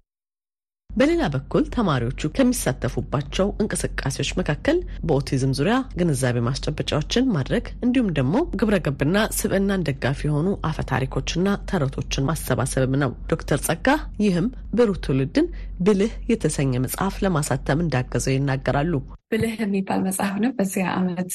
በሌላ 0.97 1.23
በኩል 1.35 1.65
ተማሪዎቹ 1.75 2.31
ከሚሳተፉባቸው 2.37 3.49
እንቅስቃሴዎች 3.63 4.31
መካከል 4.41 4.79
በኦቲዝም 5.07 5.55
ዙሪያ 5.59 5.77
ግንዛቤ 5.99 6.37
ማስጨበጫዎችን 6.47 7.31
ማድረግ 7.35 7.67
እንዲሁም 7.85 8.09
ደግሞ 8.19 8.35
ግብረ 8.61 8.77
ገብና 8.87 9.19
ስብዕናን 9.39 9.85
ደጋፊ 9.89 10.21
የሆኑ 10.27 10.49
አፈ 10.69 10.85
ታሪኮችና 10.91 11.57
ተረቶችን 11.71 12.27
ማሰባሰብም 12.31 12.97
ነው። 13.03 13.13
ዶክተር 13.33 13.61
ጸጋ 13.67 13.87
ይህም 14.25 14.49
ብሩህ 14.75 15.01
ትውልድን 15.07 15.49
ብልህ 15.81 16.15
የተሰኘ 16.33 16.73
መጽሐፍ 16.85 17.17
ለማሳተም 17.25 17.83
እንዳገዘው 17.85 18.35
ይናገራሉ። 18.37 18.95
ብልህ 19.33 19.55
የሚባል 19.63 20.01
መጽሐፍ 20.09 20.37
ነው 20.45 20.53
በዚያ 20.59 20.87
ዓመት 20.99 21.35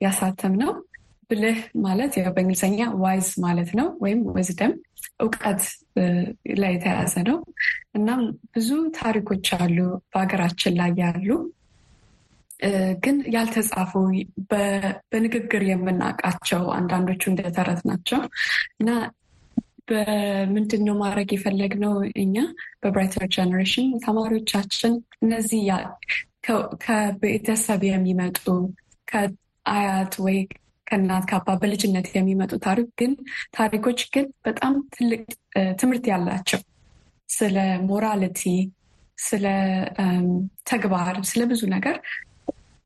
ያሳተም 0.00 0.54
ነው። 0.62 0.72
ብልህ 1.30 1.58
ማለት 1.84 2.14
በእንግሊዝኛ 2.34 2.80
wise 3.02 3.28
ማለት 3.44 3.70
ነው 3.78 3.86
ወይም 4.02 4.20
wisdom 4.34 4.72
እውቀት 5.20 5.62
ላይ 6.58 6.72
የተያዘ 6.74 7.14
ነው። 7.28 7.38
እናም 7.96 8.22
ብዙ 8.54 8.70
ታሪኮች 8.98 9.48
አሉ 9.58 9.76
በሀገራችን 10.08 10.76
ላይ 10.80 10.92
ያሉ 11.02 11.28
ግን 13.02 13.16
ያልተጻፉ 13.34 13.92
በንግግር 15.10 15.62
የምናውቃቸው 15.68 16.62
አንዳንዶቹ 16.76 17.22
እንደተረት 17.30 17.80
ናቸው 17.90 18.20
እና 18.76 18.90
በምንድን 19.88 20.82
ነው 20.86 20.94
ማድረግ 21.02 21.30
የፈለግነው 21.34 21.94
እኛ 22.22 22.36
በ 22.82 22.90
Brighter 22.90 23.24
Generation 23.34 23.88
ተማሪዎቻችን 24.04 24.92
እነዚህ 25.22 25.62
ከቤተሰብ 26.84 27.82
የሚመጡ 27.88 28.44
ከአያት 29.08 30.14
ወይ 30.24 30.38
ከእናት 30.86 31.24
ከአባት 31.30 31.48
በልጅነት 31.60 32.06
የሚመጡ 32.14 32.52
ታሪክ 32.66 32.88
ግን 33.00 33.12
ታሪኮች 33.54 34.00
ግን 34.14 34.26
በጣም 34.46 34.74
ትልቅ 34.94 35.22
ትምህርት 35.80 36.06
ያላቸው 36.12 36.60
ስለ 37.28 37.56
morality፣ 37.88 38.42
ስለ 39.18 39.44
ተግባር፣ 40.70 41.16
ስለ 41.30 41.42
ብዙ 41.50 41.62
ነገር 41.74 41.96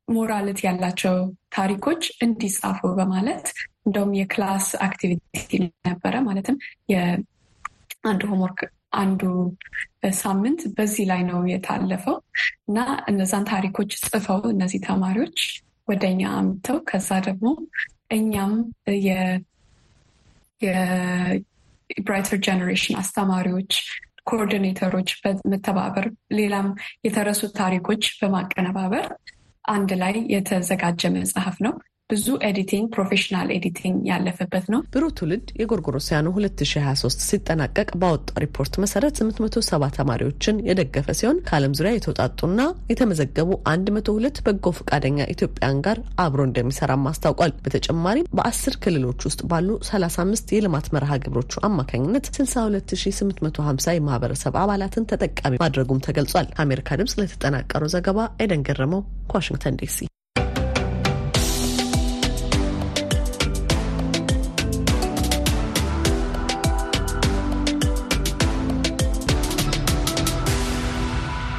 morality 0.09 0.61
ያላቸው 0.67 1.17
ታሪኮች 1.53 2.03
እንዲጻፉ 2.25 2.81
በማለት 2.99 3.47
እንደውም 3.87 4.13
የ 4.19 4.33
class 4.33 4.67
activity 4.87 5.51
ነበረ። 5.89 6.15
ማለትም 6.27 6.57
የአንዱ 6.93 8.23
homework 8.33 8.61
አንዱ 8.99 9.23
ሳምንት 10.21 10.61
በዚህ 10.77 11.05
ላይ 11.11 11.23
ነው 11.31 11.41
የታለፈው 11.51 12.17
እና 12.69 12.79
እነዛን 13.11 13.45
ታሪኮች 13.51 13.91
ጽፈው 14.05 14.41
እነዚህ 14.53 14.81
ተማሪዎች 14.87 15.39
ወደ 15.89 16.03
እኛ 16.13 16.23
አምጥተው 16.39 16.79
ከዛ 16.89 17.09
ደግሞ 17.27 17.47
እኛም 18.17 18.53
የ 21.91 22.00
Brighter 22.00 22.39
Generation 22.47 22.97
አስተማሪዎች፣ 23.03 23.73
coordinator 24.25 24.88
ኦች 24.88 25.11
በመተባበር 25.23 26.07
ሌላም 26.39 26.67
የተረሱ 27.07 27.43
ታሪኮች 27.59 28.03
በማቀነባበር 28.19 29.07
አንድ 29.65 29.91
ላይ 30.03 30.15
የተዘጋጀ 30.35 31.03
መጽሐፍ 31.17 31.57
ነው። 31.67 31.75
ብዙ 32.11 32.27
editing 32.47 32.87
professional 32.95 33.49
editing 33.55 33.97
ያለፈበት 34.09 34.67
ነው። 34.73 34.81
ብሩህ 34.93 35.11
ትውልድ 35.19 35.49
የጎርጎሮሲያኑ 35.61 36.27
2023 36.37 37.25
ሲጠናቀቅ 37.27 37.89
ባወጣው 38.03 38.39
ሪፖርት 38.45 38.75
መሰረት 38.85 39.15
870 39.21 39.91
ተማሪዎችን 39.99 40.63
የደገፈ 40.69 41.07
ሲሆን 41.19 41.43
ከዓለም 41.49 41.75
ዙሪያ 41.79 41.93
የተውጣጡና 41.95 42.61
የተመዘገቡ 42.93 43.51
102 43.69 44.43
በጎ 44.47 44.73
ፈቃደኛ 44.79 45.29
ኢትዮጵያውያን 45.35 45.83
ጋር 45.87 46.01
አብሮ 46.25 46.41
እንደሚሰራም 46.49 47.07
አስታውቋል። 47.13 47.55
በተጨማሪም 47.65 48.31
በአስር 48.39 48.77
ክልሎች 48.85 49.21
ውስጥ 49.29 49.41
ባሉ 49.53 49.69
35 49.91 50.57
የልማት 50.57 50.89
መርሃ 50.97 51.21
ግብሮቹ 51.25 51.55
አማካኝነት 51.69 52.27
62850 52.35 53.99
የማህበረሰብ 53.99 54.57
አባላትን 54.63 55.09
ተጠቃሚ 55.13 55.61
ማድረጉም 55.65 56.05
ተገልጿል። 56.09 56.49
አሜሪካ 56.65 56.97
ድምጽ 57.01 57.17
ለተጠናቀረው 57.23 57.93
ዘገባ 57.97 58.17
ኤደን 58.45 58.65
ገረመው 58.69 59.03
ከዋሽንግተን 59.31 59.79
ዲሲ 59.83 59.99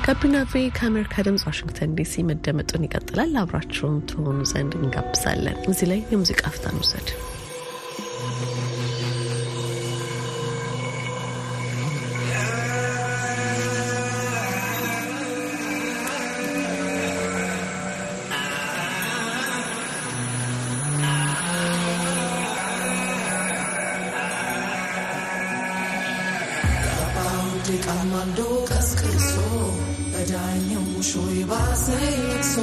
ጋቢና 0.09 0.37
ቬ 0.51 0.59
ከአሜሪካ 0.77 1.23
ድምጽ 1.25 1.43
ዋሽንግተን 1.47 1.91
ዲሲ 1.97 2.23
መደመጡን 2.29 2.85
ይቀጥላል። 2.85 3.33
አብራችሁን 3.41 3.97
ትሆኑ 4.09 4.39
ዘንድ 4.51 4.73
እንጋብዛለን። 4.79 5.57
እዚህ 5.69 5.87
ላይ 5.91 5.99
የሙዚቃ 6.11 6.41
ፍታን 6.55 6.79
ውሰድ። 6.81 7.09
ቃማንዶ 27.85 28.39
ቀስቅሶ 30.49 30.61
በዳኛው 30.71 30.83
ሙሾ 30.89 31.11
ባሰይቅሶ 31.49 32.55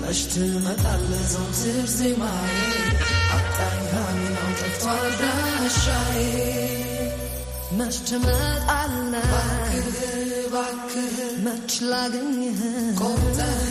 መች 0.00 0.18
ትመጣለህ 0.32 1.22
ዘውትር 1.32 1.86
ዜማዬ 1.94 2.56
አጣኝ 3.36 3.78
ካሚናው 3.92 4.50
ጠፍቷል 4.60 5.12
ዳሻዬ 5.20 6.18
መች 7.78 7.96
ትመጣለህ 8.08 9.30
ባክህ 10.54 11.16
መች 11.46 11.72
ላገኝህ 11.90 12.60
ቆርጠህ 13.00 13.62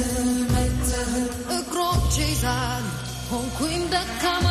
መተህ 0.53 1.13
እግሮች 1.57 2.15
ይዛል 2.23 2.87
ሆንኩኝ 3.31 3.81
ደካማ 3.93 4.47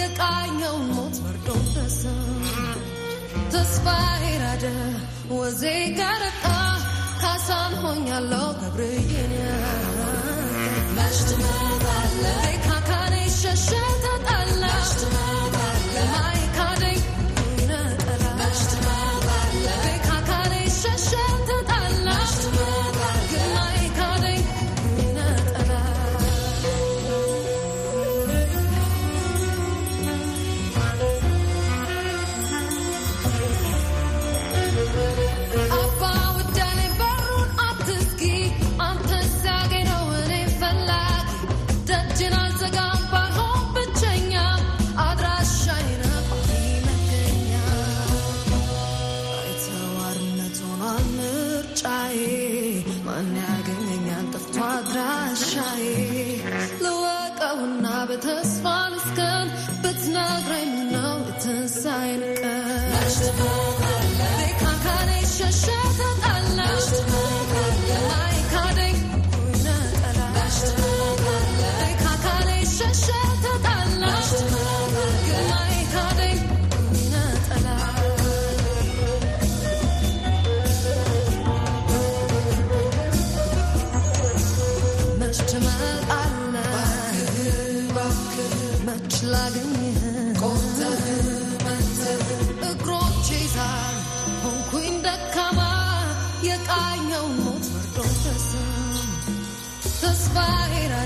የቃኘውን 0.00 0.86
ሞት 0.90 1.18
መርዶ 1.26 1.48
ፈሰ 1.72 2.02
ተስፋ 3.52 3.86
ይራደ 4.26 4.66
ወዜ 5.36 5.62
ጋረጣ 5.98 6.44
ካሳን 7.48 7.74
ሆኛለሁ 7.80 8.46
ገብርዬን 8.60 9.32
መች 10.96 11.18
ትመጣለህ 11.28 11.65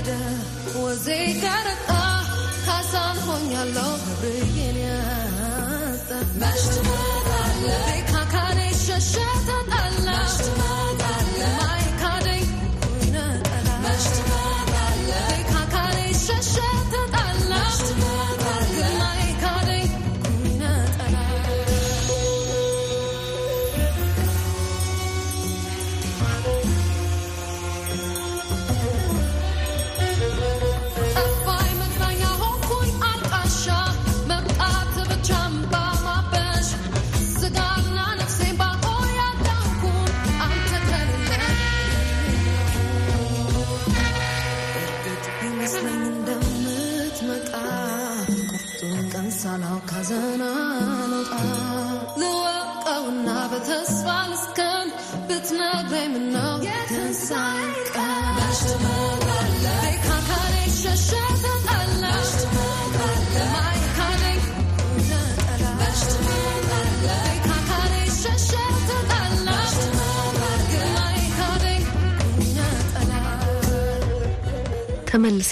ናደ 0.00 0.10
ወዜ 0.82 1.06
ጋረጣ 1.42 1.88
ካሳን 2.66 3.16
ሆኛለሁ 3.26 3.88
ብዬን 4.20 4.76
ያጣ 4.84 6.08
መች 6.40 6.62
ትመጣለህ 6.74 7.88
ካካኔ 8.10 8.58
ሸሸ 8.84 9.12
ተጣላ 9.48 10.08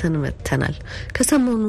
ተመልሰን 0.01 0.15
መጥተናል። 0.23 0.75
ከሰሞኑ 1.15 1.63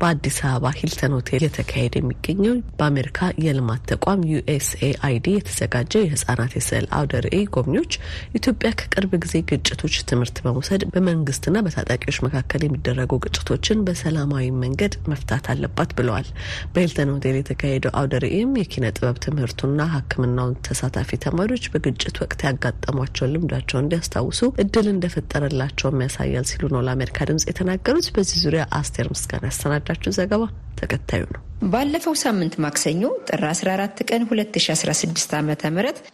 በአዲስ 0.00 0.36
አበባ 0.48 0.70
ሂልተን 0.78 1.12
ሆቴል 1.14 1.42
የተካሄደ 1.44 1.94
የሚገኘው 1.98 2.56
በአሜሪካ 2.78 3.16
የልማት 3.44 3.80
ተቋም 3.90 4.20
ዩኤስኤአይዲ 4.30 5.26
የተዘጋጀው 5.34 6.02
የህጻናት 6.04 6.52
የስዕል 6.56 6.86
አውደ 6.98 7.20
ርዕይ 7.24 7.44
ጎብኚዎች 7.54 7.92
ኢትዮጵያ 8.38 8.70
ከቅርብ 8.80 9.12
ጊዜ 9.24 9.34
ግጭቶች 9.50 9.94
ትምህርት 10.10 10.36
በመውሰድ 10.44 10.82
በመንግስትና 10.94 11.62
በታጣቂዎች 11.66 12.18
መካከል 12.26 12.64
የሚደረጉ 12.66 13.18
ግጭቶችን 13.24 13.82
በሰላማዊ 13.88 14.46
መንገድ 14.62 14.94
መፍታት 15.12 15.48
አለባት 15.52 15.92
ብለዋል። 15.98 16.28
በሂልተን 16.74 17.12
ሆቴል 17.14 17.38
የተካሄደው 17.40 17.94
አውደ 18.00 18.14
ርዕይም 18.24 18.52
የኪነ 18.62 18.92
ጥበብ 18.96 19.18
ትምህርቱና 19.26 19.88
ሕክምናውን 19.94 20.56
ተሳታፊ 20.68 21.20
ተማሪዎች 21.26 21.66
በግጭት 21.74 22.16
ወቅት 22.22 22.40
ያጋጠሟቸውን 22.48 23.34
ልምዳቸውን 23.34 23.84
እንዲያስታውሱ 23.84 24.42
እድል 24.62 24.88
እንደፈጠረላቸውም 24.94 26.02
ያሳያል 26.06 26.48
ሲሉ 26.50 26.64
ነው 26.74 26.82
ለአሜሪካ 26.86 27.28
ድምጽ 27.28 27.46
የተናገሩት። 27.50 28.08
በዚህ 28.16 28.38
ዙሪያ 28.44 28.64
አስቴር 28.78 29.06
ምስጋና 29.12 29.44
ያሰናዳችው 29.87 30.11
ዘገባ 30.11 30.43
ተከታዩ 30.78 31.24
ነው። 31.34 31.42
ባለፈው 31.64 32.14
ሳምንት 32.20 32.54
ማክሰኞ 32.62 33.00
ጥር 33.28 33.42
14 33.46 34.02
ቀን 34.08 34.22
2016 34.28 35.32
ዓ 35.36 35.40
ም 35.42 35.48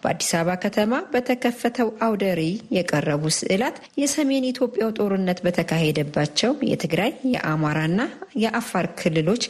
በአዲስ 0.03 0.31
አበባ 0.39 0.55
ከተማ 0.63 1.01
በተከፈተው 1.13 1.89
አውደ 2.07 2.23
ርዕይ 2.39 2.55
የቀረቡ 2.77 3.25
ስዕላት 3.39 3.77
የሰሜን 4.03 4.45
ኢትዮጵያው 4.51 4.91
ጦርነት 4.99 5.41
በተካሄደባቸው 5.47 6.53
የትግራይ 6.71 7.13
የአማራና 7.35 8.01
የአፋር 8.45 8.89
ክልሎች 9.01 9.43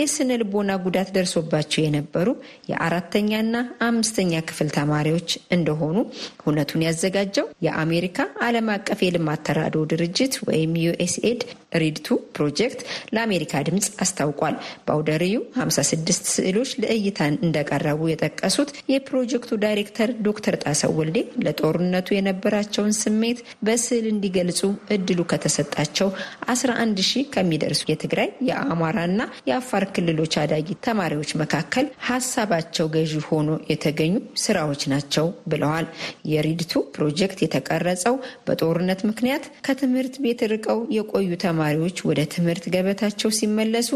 የስነ 0.00 0.38
ልቦና 0.42 0.70
ጉዳት 0.84 1.10
ደርሶባቸው 1.16 1.80
የነበሩ 1.84 2.28
የአራተኛና 2.70 3.54
አምስተኛ 3.88 4.42
ክፍል 4.50 4.70
ተማሪዎች 4.78 5.28
እንደሆኑ 5.56 5.96
እውነቱን 6.42 6.86
ያዘጋጀው 6.86 7.48
የአሜሪካ 7.66 8.16
ዓለም 8.46 8.70
አቀፍ 8.76 9.02
የልማት 9.04 9.44
ተራድኦ 9.48 9.82
ድርጅት 9.92 10.34
ወይም 10.48 10.72
ዩኤስኤድ 10.84 11.42
ሪድቱ 11.80 12.06
ፕሮጀክት 12.36 12.80
ለአሜሪካ 13.14 13.62
ድምፅ 13.66 13.88
አስታውቋል። 14.02 14.56
በአውደ 14.86 15.10
ርዕዩ 15.22 15.36
56 15.60 16.30
ስዕሎች 16.34 16.70
ለእይታን 16.82 17.34
እንደቀረቡ 17.46 18.00
የጠቀሱት 18.10 18.70
የፕሮጀክቱ 18.92 19.58
ዳይሬክተር 19.64 20.10
ዶክተር 20.26 20.56
ጣሰው 20.64 20.92
ወልዴ 21.00 21.18
ለጦርነቱ 21.46 22.08
የነበራቸውን 22.16 22.94
ስሜት 23.00 23.38
በስዕል 23.66 24.06
እንዲገልጹ 24.12 24.60
እድሉ 24.94 25.20
ከተሰጣቸው 25.32 26.08
11 26.50 27.04
ሺህ 27.10 27.26
ከሚደርሱ 27.34 27.82
የትግራይ 27.90 28.28
የአማራና 28.48 29.18
የአፋር 29.50 29.84
ክልሎች 29.94 30.34
አዳጊ 30.42 30.68
ተማሪዎች 30.86 31.30
መካከል 31.42 31.86
ሀሳባቸው 32.10 32.86
ገዢ 32.94 33.14
ሆኖ 33.28 33.50
የተገኙ 33.70 34.14
ስራዎች 34.42 34.82
ናቸው 34.92 35.26
ብለዋል። 35.50 35.86
የሪድቱ 36.30 36.72
ፕሮጀክት 36.94 37.38
የተቀረጸው 37.44 38.14
በጦርነት 38.46 39.00
ምክንያት 39.10 39.44
ከትምህርት 39.66 40.14
ቤት 40.24 40.40
ርቀው 40.52 40.80
የቆዩ 40.96 41.30
ተማሪዎች 41.44 41.98
ወደ 42.08 42.20
ትምህርት 42.34 42.64
ገበታቸው 42.74 43.30
ሲመለሱ 43.38 43.90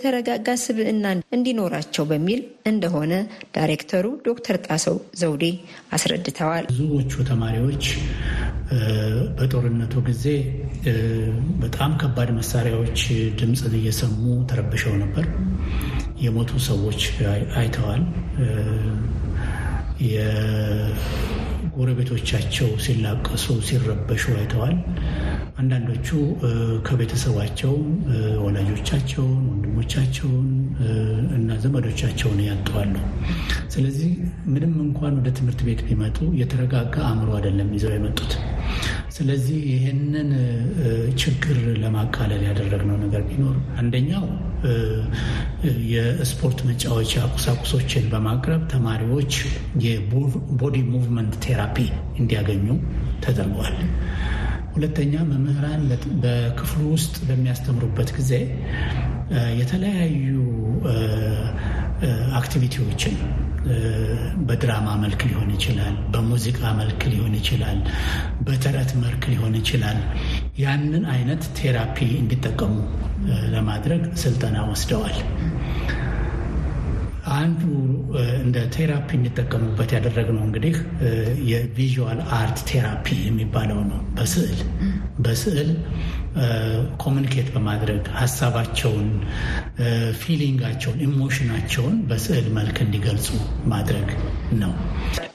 የተረጋጋ 0.00 0.50
ስብዕና 0.60 1.06
እንዲኖራቸው 1.36 2.04
በሚል 2.10 2.38
እንደሆነ 2.70 3.12
ዳይሬክተሩ 3.56 4.06
ዶክተር 4.28 4.56
ጣሰው 4.66 4.96
ዘውዴ 5.20 5.44
አስረድተዋል። 5.96 6.64
ብዙዎቹ 6.70 7.12
ተማሪዎች 7.30 7.84
በጦርነቱ 9.38 9.94
ጊዜ 10.08 10.24
በጣም 11.64 11.92
ከባድ 12.02 12.30
መሳሪያዎች 12.38 13.00
ድምፅን 13.40 13.74
እየሰሙ 13.80 14.22
ተረብሸው 14.50 14.94
ነበር። 15.02 15.26
የሞቱ 16.24 16.52
ሰዎች 16.68 17.02
አይተዋል። 17.60 18.02
የጎረቤቶቻቸው 21.70 22.68
ሲላቀሱ፣ 22.84 23.44
ሲረበሹ 23.66 24.22
አይተዋል። 24.38 24.76
አንዳንዶቹ 25.60 26.08
ከቤተሰባቸው 26.86 27.74
ወላጆቻቸውን፣ 28.44 29.44
ወንድሞቻቸውን 29.50 30.48
እና 31.36 31.58
ዘመዶቻቸውን 31.64 32.40
ያጠዋሉ። 32.48 32.94
ስለዚህ 33.74 34.10
ምንም 34.52 34.74
እንኳን 34.86 35.16
ወደ 35.20 35.30
ትምህርት 35.38 35.62
ቤት 35.68 35.82
ቢመጡ 35.88 36.18
የተረጋጋ 36.40 36.96
አእምሮ 37.08 37.30
አይደለም 37.38 37.70
ይዘው 37.76 37.94
የመጡት። 37.96 38.32
ስለዚህ 39.10 39.58
ይህንን 39.70 40.28
ችግር 41.22 41.58
ለማቃለል 41.82 42.42
ያደረግነው 42.48 42.96
ነገር 43.04 43.22
ቢኖር 43.28 43.56
አንደኛው 43.80 44.24
የስፖርት 45.92 46.58
መጫወቻ 46.68 47.22
ቁሳቁሶችን 47.34 48.04
በማቅረብ 48.12 48.62
ተማሪዎች 48.74 49.32
የ 49.86 50.16
body 50.16 50.76
movement 50.92 51.36
therapy 51.44 51.76
እንዲያገኙ 52.20 52.66
ተደርጓል። 53.24 53.76
ሁለተኛ 54.74 55.14
መምህራን 55.30 55.82
በክፍሉ 56.22 56.82
ውስጥ 56.94 57.14
በሚያስተምሩበት 57.28 58.10
ጊዜ 58.18 58.32
የተለያዩ 59.60 60.36
activity 62.38 62.83
ዎችን 62.83 63.16
በድራማ 64.48 64.88
መልክ 65.02 65.20
ሊሆን 65.28 65.50
ይችላል፣ 65.56 65.96
በሙዚቃ 66.12 66.60
መልክ 66.78 67.00
ሊሆን 67.12 67.34
ይችላል፣ 67.40 67.78
በተረት 68.46 68.92
መልክ 69.02 69.24
ሊሆን 69.32 69.54
ይችላል። 69.60 69.98
ያንን 70.62 71.04
አይነት 71.14 71.42
therapy 71.58 71.98
እንዲጠቀሙ 72.22 72.74
ለማድረግ 73.54 74.04
ስልጠና 74.22 74.58
ወስደዋል። 74.70 75.18
አንዱ 77.36 77.62
እንደ 78.38 78.56
therapy 78.74 79.08
እንዲጠቀሙበት 79.16 79.90
ያደረግነው 79.96 80.44
እንግዲህ 80.46 80.74
የ 81.50 81.68
visual 81.68 82.20
art 82.36 82.58
therapy 82.70 83.06
የሚባለው 83.26 83.80
ነው። 83.90 84.00
በስዕል 84.16 84.58
በስዕል 85.20 85.70
communicate 87.00 87.48
በማድረግ 87.54 88.02
ሀሳባቸውን፣ 88.18 89.08
feeling 90.20 90.52
ኣቸውን፣ 90.52 90.98
emotion 91.06 91.45
ኣቸውን 91.45 91.96
በስዕል 92.10 92.46
መልክ 92.58 92.76
እንዲገልጹ 92.84 93.28
ማድረግ 93.72 94.08
ነው። 94.60 94.72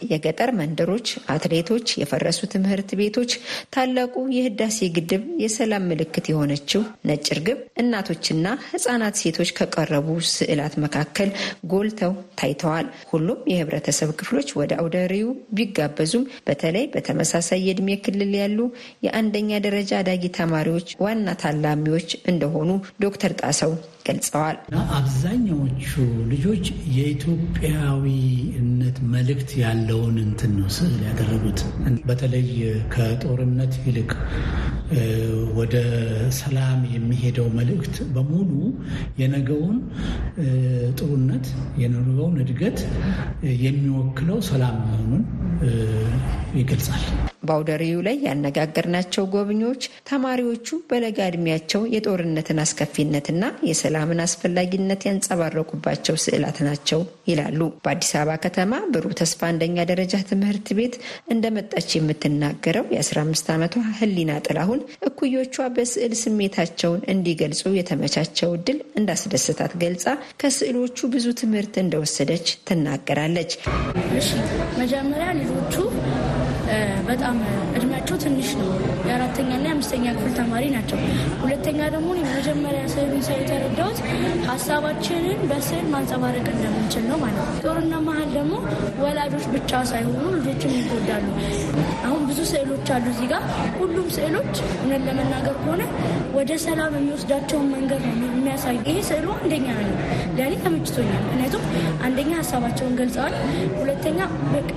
የገጠር 0.09 0.49
መንደሮች፣ 0.59 1.07
አትሌቶች፣ 1.33 1.87
የፈረሱ 2.01 2.39
ትምህርት 2.53 2.89
ቤቶች፣ 2.99 3.31
ታላቁ 3.75 4.15
የህዳሴ 4.35 4.87
ግድብ 4.97 5.23
የሰላም 5.43 5.87
ምልክት 5.91 6.25
የሆነችው 6.31 6.81
ነጭ 7.09 7.27
ርግብ፣ 7.37 7.59
እናቶችና 7.83 8.43
ህጻናት 8.69 9.15
ሴቶች 9.21 9.51
ከቀረቡ 9.57 10.07
ስዕላት 10.31 10.75
መካከል 10.85 11.29
ጎልተው 11.73 12.13
ታይተዋል። 12.39 12.87
ሁሉም 13.11 13.39
የህብረተሰብ 13.51 14.09
ክፍሎች 14.19 14.49
ወደ 14.59 14.71
አውደ 14.81 14.95
ርዕዩ 15.11 15.27
ቢጋበዙም 15.57 16.25
በተለይ 16.47 16.85
በተመሳሳይ 16.95 17.61
የእድሜ 17.67 17.89
ክልል 18.05 18.33
ያሉ 18.41 18.59
የአንደኛ 19.05 19.51
ደረጃ 19.59 19.74
አዳጊ 19.97 20.23
ተማሪዎች 20.37 20.87
ዋና 21.01 21.27
ታላሚዎች 21.41 22.09
እንደሆኑ 22.27 22.69
ዶክተር 23.01 23.33
ጣሰው 23.41 23.71
ገልጸዋል። 24.07 24.57
አብዛኛዎቹ 24.97 25.91
ልጆች 26.29 26.65
የኢትዮጵያዊነት 26.97 28.17
መልእክት 29.13 29.51
ያለውን 29.61 30.17
እንትን 30.25 30.51
ነው 30.59 30.67
ስዕል 30.75 30.95
ያደረጉት። 31.07 31.61
በተለይ 32.09 32.49
ከጦርነት 32.93 33.73
ይልቅ 33.87 34.11
ወደ 35.55 35.75
ሰላም 36.39 36.81
የሚሄደው 36.95 37.47
መልእክት 37.57 37.95
በሙሉ 38.15 38.51
የነገውን 39.19 39.77
ጥሩነት 40.99 41.47
የነገውን 41.77 42.35
እድገት 42.43 42.79
የሚወክለው 43.65 44.39
ሰላም 44.49 44.77
መሆኑን 44.83 45.23
ይገልጻል። 46.55 47.03
ርዕዩ 47.75 47.97
ላይ 48.07 48.15
ያነጋገርናቸው 48.25 49.23
ጎብኚዎች 49.33 49.81
ተማሪዎቹ 50.09 50.77
በለጋ 50.89 51.17
ዕድሜያቸው 51.29 51.81
የጦርነትን 51.95 52.61
አስከፊነትና 52.63 53.41
የሰላምን 53.69 54.21
አስፈላጊነት 54.25 55.01
ያንጸባረቁባቸው 55.09 56.17
ስዕላት 56.25 56.59
ናቸው 56.67 57.01
ይላሉ። 57.29 57.59
በአዲስ 57.85 58.11
አበባ 58.15 58.37
ከተማ 58.45 58.61
ብሩህ 58.93 59.15
ተስፋ 59.19 59.41
አንደኛ 59.49 59.77
ደረጃ 59.91 60.15
ትምህርት 60.29 60.69
ቤት 60.77 60.95
እንደመጣች 61.35 61.89
የምትናገረው 61.97 62.85
የ15 62.95 63.51
ዓመቷ 63.55 63.73
ህሊና 63.99 64.31
ጥላሁን 64.45 64.79
እኩዮቿ 65.09 65.55
በስዕል 65.75 66.15
ስሜታቸውን 66.21 67.01
እንዲገልጹ 67.15 67.63
የተመቻቸው 67.77 68.51
እድል 68.57 68.79
እንዳስደሰታት 68.99 69.73
ገልጻ 69.83 70.07
ከስዕሎቹ 70.41 71.07
ብዙ 71.15 71.27
ትምህርት 71.41 71.75
እንደወሰደች 71.81 72.47
ትናገራለች። 72.69 73.51
መጀመሪያ 74.79 75.29
ልጆቹ 75.39 75.75
በጣም 77.07 77.35
እድሜያቸው 77.75 78.15
ትንሽ 78.23 78.49
ነው። 78.59 78.69
የአራተኛና 79.07 79.65
የአምስተኛ 79.67 80.05
ክፍል 80.15 80.31
ተማሪ 80.39 80.63
ናቸው። 80.75 80.99
ሁለተኛ 81.43 81.79
ደግሞ 81.95 82.07
መጀመሪያ 82.29 82.83
ስዕሉን 82.93 83.23
ሳይ 83.27 83.37
የተረዳሁት 83.41 83.99
ሀሳባችንን 84.49 85.39
በስዕል 85.49 85.87
ማንጸባረቅ 85.93 86.45
እንደምንችል 86.53 87.03
ነው 87.11 87.17
ማለት 87.23 87.39
ነው። 87.41 87.59
ጦርነት 87.65 88.03
መሀል 88.07 88.29
ደግሞ 88.35 88.53
ወላጆች 89.03 89.45
ብቻ 89.55 89.81
ሳይሆኑ 89.91 90.23
ልጆችም 90.37 90.73
ይጎዳሉ። 90.77 91.27
አሁን 92.05 92.21
ብዙ 92.29 92.39
ስዕሎች 92.51 92.89
አሉ 92.95 93.05
እዚህ 93.13 93.29
ጋር። 93.33 93.43
ሁሉም 93.79 94.07
ስዕሎች 94.15 94.53
እውነት 94.75 95.03
ለመናገር 95.09 95.55
ከሆነ 95.61 95.81
ወደ 96.35 96.51
ሰላም 96.65 96.95
የሚወስዳቸውን 96.97 97.67
መንገድ 97.75 98.01
ነው 98.09 98.15
የሚያሳዩ። 98.31 98.77
ይሄ 98.89 98.97
ስዕሉ 99.09 99.27
አንደኛ 99.37 99.67
ነው 99.81 99.95
ለእኔ 100.37 100.53
ተመችቶኛል። 100.65 101.23
ምክንያቱም 101.27 101.63
አንደኛ 102.05 102.31
ሀሳባቸውን 102.41 102.95
ገልጸዋል። 102.99 103.35
ሁለተኛ 103.79 104.19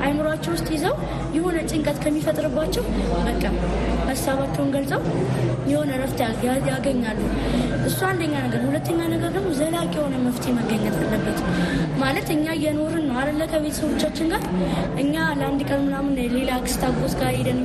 አይምሯቸው 0.03 0.53
ውስጥ 0.57 0.69
ይዘው 0.77 0.95
የሆነ 1.37 1.57
ጭንቀት 1.79 1.99
ከሚፈጥርባቸው 2.05 2.85
በቃ 3.27 3.43
ሀሳባቸውን 4.09 4.71
ገልጸው 4.75 5.01
የሆነ 5.71 5.91
ረፍት 6.01 6.21
ያገኛሉ። 6.69 7.21
እሱ 7.89 7.99
አንደኛ 8.09 8.35
ነገር። 8.45 8.61
ሁለተኛ 8.69 9.01
ነገር 9.13 9.31
ደግሞ 9.35 9.49
ዘላቂ 9.59 9.93
የሆነ 9.99 10.17
መፍትሄ 10.25 10.53
መገኘት 10.59 10.97
አለበት። 11.03 11.39
ማለት 12.03 12.29
እኛ 12.35 12.47
እየኖርን 12.57 13.05
ነው 13.09 13.17
አለ 13.23 13.41
ከቤተሰቦቻችን 13.53 14.29
ጋር 14.33 14.43
እኛ 15.03 15.15
ለአንድ 15.39 15.63
ቀን 15.69 15.81
ምናምን 15.87 16.13
ሌላ 16.37 16.51
አክስት 16.59 16.83
አጎት 16.89 17.15
ጋር 17.21 17.31
ሄደን 17.39 17.59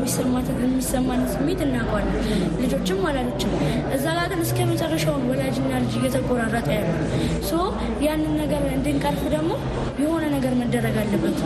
የሚሰማን 0.65 1.23
ስሜት 1.33 1.61
እናውቀዋለን። 1.65 2.17
ልጆችም 2.63 3.01
ወላጆችም 3.07 3.53
እዛ 3.97 4.05
ጋር 4.17 4.27
ግን 4.33 4.41
እስከ 4.45 4.59
መጨረሻውን 4.71 5.25
ወላጅና 5.31 5.71
ልጅ 5.83 5.95
እየተቆራረጠ 6.01 6.69
ያለ 6.77 6.89
so 7.49 7.53
ያንን 8.07 8.33
ነገር 8.43 8.63
እንድንቀርፍ 8.77 9.23
ደግሞ 9.35 9.51
የሆነ 10.03 10.23
ነገር 10.35 10.55
መደረግ 10.61 10.97
አለበት። 11.03 11.39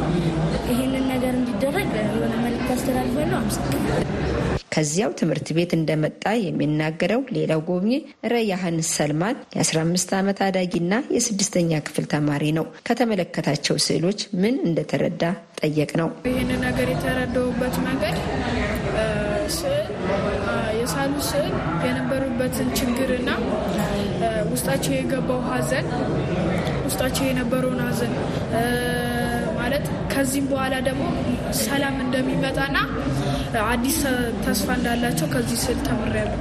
ይህንን 0.71 1.05
ነገር 1.13 1.33
እንዲደረግ 1.41 1.89
የሆነ 1.99 2.33
መልዕክት 2.45 2.71
አስተላልፋለሁ። 2.75 3.37
አመሰግናለሁ። 3.39 4.56
ከዚያው 4.77 5.11
ትምህርት 5.19 5.47
ቤት 5.57 5.71
እንደመጣ 5.75 6.23
የሚናገረው 6.41 7.21
ሌላው 7.35 7.61
ጎብኚ 7.69 7.93
ረያህን 8.33 8.75
ሰልማን 8.89 9.37
የ15 9.55 10.11
ዓመት 10.17 10.39
አዳጊና 10.47 10.93
የስድስተኛ 11.15 11.79
ክፍል 11.87 12.05
ተማሪ 12.11 12.43
ነው። 12.57 12.65
ከተመለከታቸው 12.87 13.77
ስዕሎች 13.85 14.19
ምን 14.41 14.55
እንደተረዳ 14.67 15.23
ጠየቅ 15.61 15.89
ነው። 16.01 16.09
ይህን 16.29 16.51
ነገር 16.65 16.89
የተረዳውበት 16.93 17.77
መንገድ 17.87 18.17
ስዕል 19.57 19.89
የሳሉ 20.79 21.15
ስዕል 21.29 21.49
የነበሩበትን 21.85 22.69
ችግርና 22.79 23.29
ውስጣቸው 24.51 24.95
የገባው 24.95 25.41
ሐዘን 25.49 25.87
ውስጣቸው 26.87 27.25
የነበረውን 27.27 27.81
ሐዘን 27.87 28.13
ማለት 29.59 29.85
ከዚህም 30.13 30.47
በኋላ 30.51 30.75
ደግሞ 30.85 31.03
ሰላም 31.63 31.97
እንደሚመጣና 32.05 32.77
አዲስ 33.67 33.99
ተስፋ 34.45 34.67
እንዳላቸው 34.77 35.27
ከዚህ 35.33 35.59
ስዕል 35.63 35.79
ተምሬያለሁ። 35.87 36.39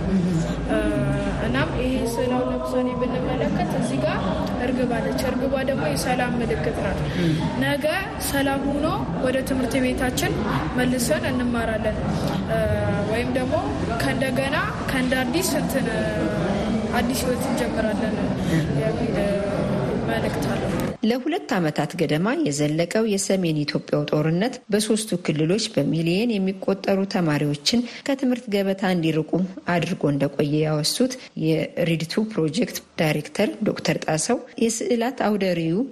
እናም 1.46 1.68
ይሄ 1.80 1.92
ስዕል 2.14 2.32
አሁን 2.36 2.48
ለምሳሌ 2.52 2.88
ብንመለከት 3.00 3.70
እዚህ 3.80 3.98
ጋር 4.04 4.18
እርግብ 4.66 4.92
አለች። 4.96 5.20
እርግቧ 5.28 5.54
ደግሞ 5.68 5.84
የሰላም 5.92 6.32
ምልክት 6.40 6.78
ናት። 6.84 7.00
ነገ 7.64 7.86
ሰላም 8.30 8.62
ሆኖ 8.70 8.86
ወደ 9.26 9.36
ትምህርት 9.50 9.76
ቤታችን 9.84 10.32
መልሰን 10.78 11.26
እንማራለን 11.32 11.98
ወይም 13.12 13.30
ደግሞ 13.38 13.54
ከእንደገና 14.02 14.56
ከእንደ 14.90 15.14
አዲስ 15.22 15.50
እንትን 15.62 15.88
አዲስ 16.98 17.20
ህይወት 17.24 17.44
እንጀምራለን 17.50 18.16
የሚል 18.82 19.16
መልእክት 20.10 20.44
አለው። 20.52 20.72
ለሁለት 21.08 21.50
ዓመታት 21.56 21.90
ገደማ 22.00 22.28
የዘለቀው 22.42 23.04
የሰሜን 23.10 23.60
ኢትዮጵያው 23.62 24.02
ጦርነት 24.10 24.54
በሶስቱ 24.72 25.18
ክልሎች 25.26 25.64
በሚሊየን 25.74 26.34
የሚቆጠሩ 26.34 26.98
ተማሪዎችን 27.14 27.80
ከትምህርት 28.06 28.46
ገበታ 28.54 28.84
እንዲርቁ 28.94 29.30
አድርጎ 29.74 30.02
እንደቆየ 30.12 30.54
ያወሱት 30.64 31.12
የሪድቱ 31.44 32.24
ፕሮጀክት 32.32 32.78
ዳይሬክተር 33.00 33.48
ዶክተር 33.66 33.96
ጣሰው 34.06 34.38
የስዕላት 34.62 35.18
አውደ 35.26 35.44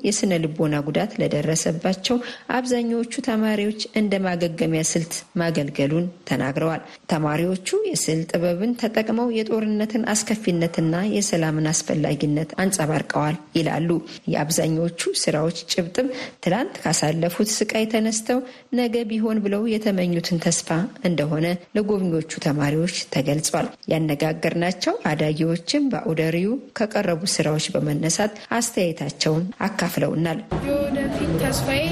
የስነ 0.05 0.33
ልቦና 0.45 0.75
ጉዳት 0.87 1.13
ለደረሰባቸው 1.21 2.17
አብዛኛዎቹ 2.57 3.15
ተማሪዎች 3.29 3.81
እንደ 3.97 4.15
ማገገሚያ 4.25 4.83
ስልት 4.91 5.13
ማገልገሉን 5.41 6.07
ተናግረዋል። 6.29 6.83
ተማሪዎቹ 7.13 7.69
የስዕል 7.91 8.23
ጥበብን 8.31 8.73
ተጠቅመው 8.83 9.29
የጦርነትን 9.37 10.07
አስከፊነትና 10.15 10.95
የሰላምን 11.15 11.71
አስፈላጊነት 11.73 12.53
አንጸባርቀዋል 12.65 13.39
ይላሉ። 13.57 13.91
የአብዛኛዎቹ 14.35 15.01
ስራዎች 15.21 15.59
ጭብጥም 15.73 16.09
ትላንት 16.45 16.75
ካሳለፉት 16.85 17.49
ስቃይ 17.55 17.85
ተነስተው 17.93 18.39
ነገ 18.79 19.05
ቢሆን 19.11 19.41
ብለው 19.45 19.63
የተመኙትን 19.75 20.43
ተስፋ 20.45 20.69
እንደሆነ 21.09 21.47
ለጎብኚዎቹ 21.77 22.33
ተማሪዎች 22.47 22.97
ተገልጿል። 23.15 23.69
ያነጋገርናቸው 23.93 24.95
አዳጊዎችም 25.11 25.89
በአውደ 25.93 26.21
ርዕዩ 26.35 26.49
ከቀረቡ 26.79 27.23
ስራዎች 27.35 27.67
በመነሳት 27.75 28.33
አስተያየታቸውን 28.59 29.45
አካፍለውናል። 29.69 30.41
የወደፊት 30.69 31.33
ተስፋዬ 31.43 31.83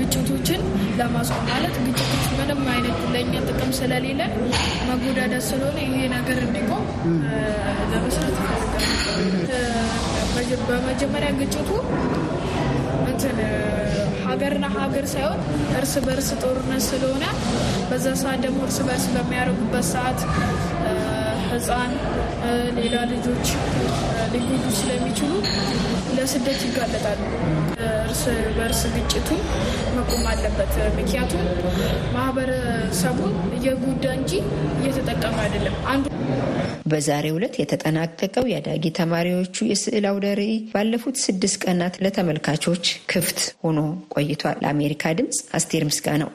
ግጭቶችን 0.00 0.62
ለማስቆም 1.00 1.46
ማለት 1.50 1.74
ግጭቶች 1.86 2.26
ምንም 2.40 2.62
አይነት 2.72 2.98
ለእኛ 3.14 3.34
ጥቅም 3.50 3.72
ስለሌለ 3.78 4.20
መጎዳዳት 4.90 5.44
ስለሆነ 5.50 5.78
ይሄ 5.86 6.02
ነገር 6.16 6.38
እንዲቆም 6.46 6.84
ለመስራት 7.92 8.36
በመጀመሪያ 10.68 11.30
ግጭቱ 11.38 11.70
እንትን 13.10 13.38
ሀገርና 14.26 14.66
ሀገር 14.76 15.04
ሳይሆን 15.12 15.40
እርስ 15.78 15.92
በርስ 16.06 16.28
ጦርነት 16.42 16.82
ስለሆነ 16.86 17.24
በዛ 17.90 18.06
ሰዓት 18.22 18.40
ደግሞ 18.44 18.58
እርስ 18.66 18.78
በርስ 18.88 19.04
በሚያደርጉበት 19.14 19.86
ሰዓት 19.90 20.20
ሕፃን 21.50 21.92
ሌላ 22.76 22.96
ልጆች 23.10 23.46
ሊጎዱ 24.34 24.64
ስለሚችሉ 24.78 25.32
ለስደት 26.16 26.60
ይጋለጣሉ። 26.66 27.20
እርስ 28.02 28.22
በርስ 28.56 28.80
ግጭቱ 28.94 29.28
መቆም 29.96 30.24
አለበት። 30.30 30.72
ምክንያቱም 30.98 31.44
ማህበረሰቡን 32.16 33.34
እየጎዳ 33.58 34.04
እንጂ 34.18 34.32
እየተጠቀመ 34.80 35.36
አይደለም። 35.44 35.76
አንዱ 35.92 36.06
በዛሬው 36.90 37.36
ዕለት 37.38 37.54
የተጠናቀቀው 37.60 38.44
የአዳጊ 38.50 38.84
ተማሪዎቹ 38.98 39.56
የስዕል 39.68 40.06
አውደ 40.10 40.26
ርዕይ 40.38 40.54
ባለፉት 40.72 41.16
ስድስት 41.24 41.58
ቀናት 41.64 41.96
ለተመልካቾች 42.04 42.84
ክፍት 43.12 43.40
ሆኖ 43.64 43.78
ቆይቷል። 44.14 44.58
ለአሜሪካ 44.64 45.12
ድምፅ 45.18 45.38
አስቴር 45.58 45.84
ምስጋናው። 45.90 46.30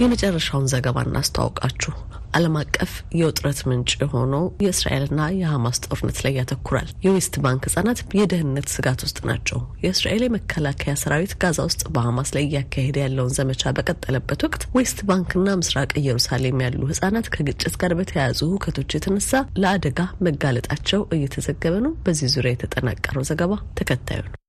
የመጨረሻውን 0.00 0.70
ዘገባ 0.72 0.98
እናስተዋውቃችሁ። 1.06 1.92
ዓለም 2.36 2.56
አቀፍ 2.60 2.90
የውጥረት 3.18 3.60
ምንጭ 3.68 3.90
የሆነው 4.00 4.44
የእስራኤልና 4.64 5.20
የሐማስ 5.38 5.78
ጦርነት 5.84 6.18
ላይ 6.24 6.32
ያተኩራል። 6.38 6.90
የዌስት 7.06 7.34
ባንክ 7.44 7.62
ህጻናት 7.68 8.00
የደህንነት 8.18 8.68
ስጋት 8.74 9.00
ውስጥ 9.06 9.18
ናቸው። 9.30 9.58
የእስራኤል 9.84 10.24
የመከላከያ 10.26 10.94
ሰራዊት 11.02 11.34
ጋዛ 11.42 11.58
ውስጥ 11.68 11.82
በሐማስ 11.94 12.30
ላይ 12.36 12.44
እያካሄደ 12.46 12.98
ያለውን 13.04 13.34
ዘመቻ 13.38 13.72
በቀጠለበት 13.78 14.42
ወቅት 14.48 14.64
ዌስት 14.78 15.00
ባንክና 15.10 15.56
ምስራቅ 15.60 15.90
ኢየሩሳሌም 16.02 16.62
ያሉ 16.66 16.82
ህጻናት 16.92 17.28
ከግጭት 17.34 17.76
ጋር 17.82 17.94
በተያያዙ 18.00 18.42
ሁከቶች 18.54 18.96
የተነሳ 18.96 19.32
ለአደጋ 19.60 19.98
መጋለጣቸው 20.26 21.02
እየተዘገበ 21.18 21.74
ነው። 21.86 21.94
በዚህ 22.06 22.30
ዙሪያ 22.34 22.52
የተጠናቀረው 22.54 23.26
ዘገባ 23.30 23.52
ተከታዩ 23.80 24.22
ነው። 24.26 24.39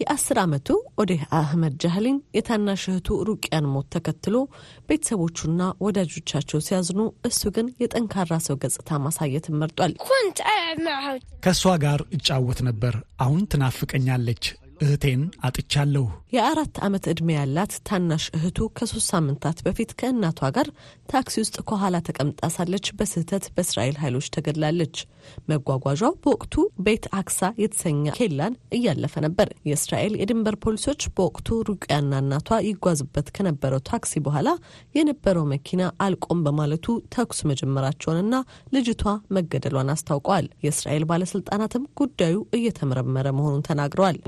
የአስር 0.00 0.36
ዓመቱ 0.42 0.68
ኦዴህ 1.00 1.22
አህመድ 1.38 1.74
ጃህሊን 1.82 2.18
የታናሽ 2.36 2.84
እህቱ 2.90 3.18
ሩቅያን 3.28 3.68
ሞት 3.72 3.86
ተከትሎ 3.94 4.36
ቤተሰቦቹና 4.88 5.62
ወዳጆቻቸው 5.84 6.62
ሲያዝኑ፣ 6.66 6.98
እሱ 7.28 7.42
ግን 7.56 7.68
የጠንካራ 7.82 8.40
ሰው 8.46 8.58
ገጽታ 8.62 8.98
ማሳየትን 9.04 9.58
መርጧል። 9.62 9.94
ከእሷ 11.44 11.64
ጋር 11.84 12.02
እጫወት 12.16 12.60
ነበር። 12.68 12.96
አሁን 13.20 13.42
ትናፍቀኛለች። 13.52 14.44
እህቴን 14.82 15.20
አጥቻለሁ። 15.46 16.04
የአራት 16.34 16.76
ዓመት 16.86 17.04
ዕድሜ 17.10 17.28
ያላት 17.34 17.72
ታናሽ 17.88 18.24
እህቱ 18.36 18.58
ከሶስት 18.76 19.08
ሳምንታት 19.12 19.58
በፊት 19.66 19.90
ከእናቷ 20.00 20.50
ጋር 20.56 20.68
ታክሲ 21.12 21.34
ውስጥ 21.42 21.56
ከኋላ 21.68 21.96
ተቀምጣ 22.06 22.50
ሳለች 22.54 22.86
በስህተት 22.98 23.44
በእስራኤል 23.54 23.96
ኃይሎች 24.02 24.26
ተገድላለች። 24.36 24.96
መጓጓዣው 25.50 26.12
በወቅቱ 26.22 26.54
ቤት 26.86 27.04
አክሳ 27.18 27.40
የተሰኘ 27.62 28.14
ኬላን 28.16 28.54
እያለፈ 28.76 29.14
ነበር። 29.26 29.48
የእስራኤል 29.68 30.14
የድንበር 30.20 30.56
ፖሊሶች 30.64 31.02
በወቅቱ 31.14 31.58
ሩቅያና 31.68 32.12
እናቷ 32.22 32.58
ይጓዝበት 32.68 33.28
ከነበረው 33.36 33.82
ታክሲ 33.90 34.22
በኋላ 34.26 34.48
የነበረው 34.98 35.46
መኪና 35.52 35.78
አልቆም 36.06 36.42
በማለቱ 36.46 36.86
ተኩስ 37.14 37.40
መጀመራቸውንና 37.50 38.34
ልጅቷ 38.76 39.04
መገደሏን 39.36 39.92
አስታውቀዋል። 39.94 40.48
የእስራኤል 40.66 41.06
ባለስልጣናትም 41.10 41.86
ጉዳዩ 42.00 42.36
እየተመረመረ 42.58 43.28
መሆኑን 43.38 43.66
ተናግረዋል። 43.68 44.18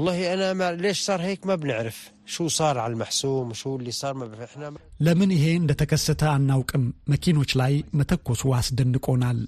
ለምን 5.00 5.30
ይሄ 5.36 5.46
እንደተከሰተ 5.54 6.22
አናውቅም። 6.32 6.84
መኪኖች 7.08 7.52
ላይ 7.60 7.74
መተኮሱ 7.94 8.52
አስደንቆናል። 8.58 9.40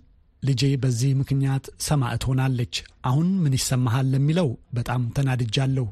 ልጄ 0.43 0.63
በዚህ 0.83 1.13
ምክንያት 1.21 1.65
ሰማዕት 1.81 2.25
ሆናለች። 2.29 2.75
አሁን 3.05 3.29
ምን 3.43 3.55
ይሰማሃል 3.59 4.07
ለሚለው 4.13 4.49
በጣም 4.75 5.03
ተናድጃለሁ። 5.17 5.87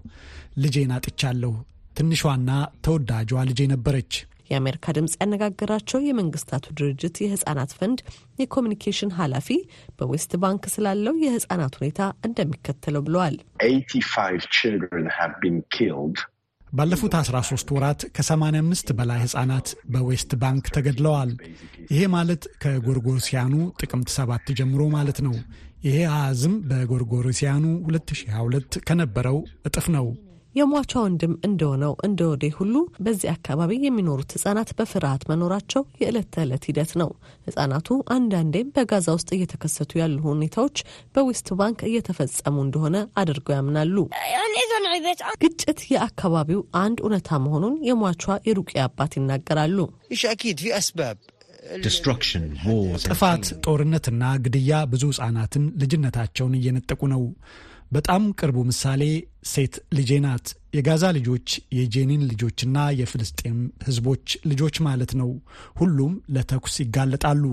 ልጄን 0.59 0.93
አጥቻለሁ። 0.97 1.53
ትንሿና 1.99 2.51
ተወዳጇ 2.85 3.33
ልጄ 3.51 3.61
ነበረች። 3.73 4.13
የአሜሪካ 4.51 4.95
ድምፅ 4.97 5.15
ያነጋገራቸው 5.21 6.01
የመንግስታቱ 6.05 6.67
ድርጅት 6.79 7.17
የህጻናት 7.23 7.73
ፈንድ 7.79 8.01
የ 8.41 8.51
communication 8.51 9.15
ኃላፊ 9.19 9.49
በዌስት 9.99 10.33
ባንክ 10.43 10.65
ስላለው 10.75 11.17
የህጻናት 11.25 11.77
ሁኔታ 11.81 12.01
እንደሚከተለው 12.29 13.05
ብለዋል። 13.07 13.37
ባለፉት 16.73 17.13
13 17.19 17.69
ወራት 17.75 18.01
ከ85 18.17 18.89
በላይ 18.99 19.19
ህጻናት 19.25 19.67
በዌስት 19.93 20.31
ባንክ 20.41 20.65
ተገድለዋል። 20.77 21.31
ይሄ 21.93 22.01
ማለት 22.15 22.43
ከጎርጎሮሲያኑ 22.63 23.53
ጥቅምት 23.83 24.09
7 24.17 24.53
ጀምሮ 24.61 24.83
ማለት 24.97 25.19
ነው። 25.27 25.35
ይሄ 25.87 25.97
አሃዝም 26.11 26.55
በጎርጎሮሲያኑ 26.69 27.65
2022 27.89 28.79
ከነበረው 28.89 29.39
እጥፍ 29.69 29.87
ነው። 29.97 30.07
የሟቿ 30.55 30.93
ወንድም 31.03 31.33
እንደሆነው 31.47 31.93
እንደ 32.07 32.21
ወዴ 32.31 32.45
ሁሉ 32.57 32.75
በዚህ 33.05 33.29
አካባቢ 33.33 33.73
የሚኖሩት 33.83 34.31
ህጻናት 34.37 34.71
በፍርሃት 34.79 35.23
መኖራቸው 35.31 35.83
የዕለት 36.01 36.29
ተዕለት 36.35 36.65
ሂደት 36.69 36.93
ነው። 37.01 37.11
ህጻናቱ 37.49 37.89
አንዳንዴም 38.15 38.71
በጋዛ 38.77 39.07
ውስጥ 39.17 39.31
እየተከሰቱ 39.37 39.93
ያሉ 40.01 40.21
ሁኔታዎች 40.29 40.77
በዌስት 41.15 41.51
ባንክ 41.61 41.81
እየተፈጸሙ 41.89 42.57
እንደሆነ 42.67 42.97
አድርገው 43.23 43.57
ያምናሉ። 43.59 43.97
ግጭት 45.45 45.81
የአካባቢው 45.93 46.63
አንድ 46.83 46.99
እውነታ 47.05 47.39
መሆኑን 47.45 47.77
የሟቿ 47.89 48.25
የሩቅያ 48.49 48.83
አባት 48.89 49.15
ይናገራሉ። 49.19 49.79
ጥፋት፣ 53.05 53.45
ጦርነትና 53.67 54.25
ግድያ 54.45 54.73
ብዙ 54.91 55.05
ህጻናትን 55.13 55.65
ልጅነታቸውን 55.81 56.59
እየነጠቁ 56.59 57.03
ነው። 57.13 57.23
በጣም 57.93 58.23
ቅርቡ 58.39 58.59
ምሳሌ 58.69 59.03
ሴት 59.47 59.75
ልጄ 59.97 60.13
ናት። 60.25 60.47
የጋዛ 60.75 61.05
ልጆች 61.17 61.49
የጄኒን 61.77 62.23
ልጆችና 62.31 62.77
የፍልስጤም 63.01 63.59
ህዝቦች 63.87 64.37
ልጆች 64.51 64.77
ማለት 64.87 65.13
ነው። 65.21 65.31
ሁሉም 65.77 66.15
ለተኩስ 66.37 66.77
ይጋለጣሉ። 66.83 67.45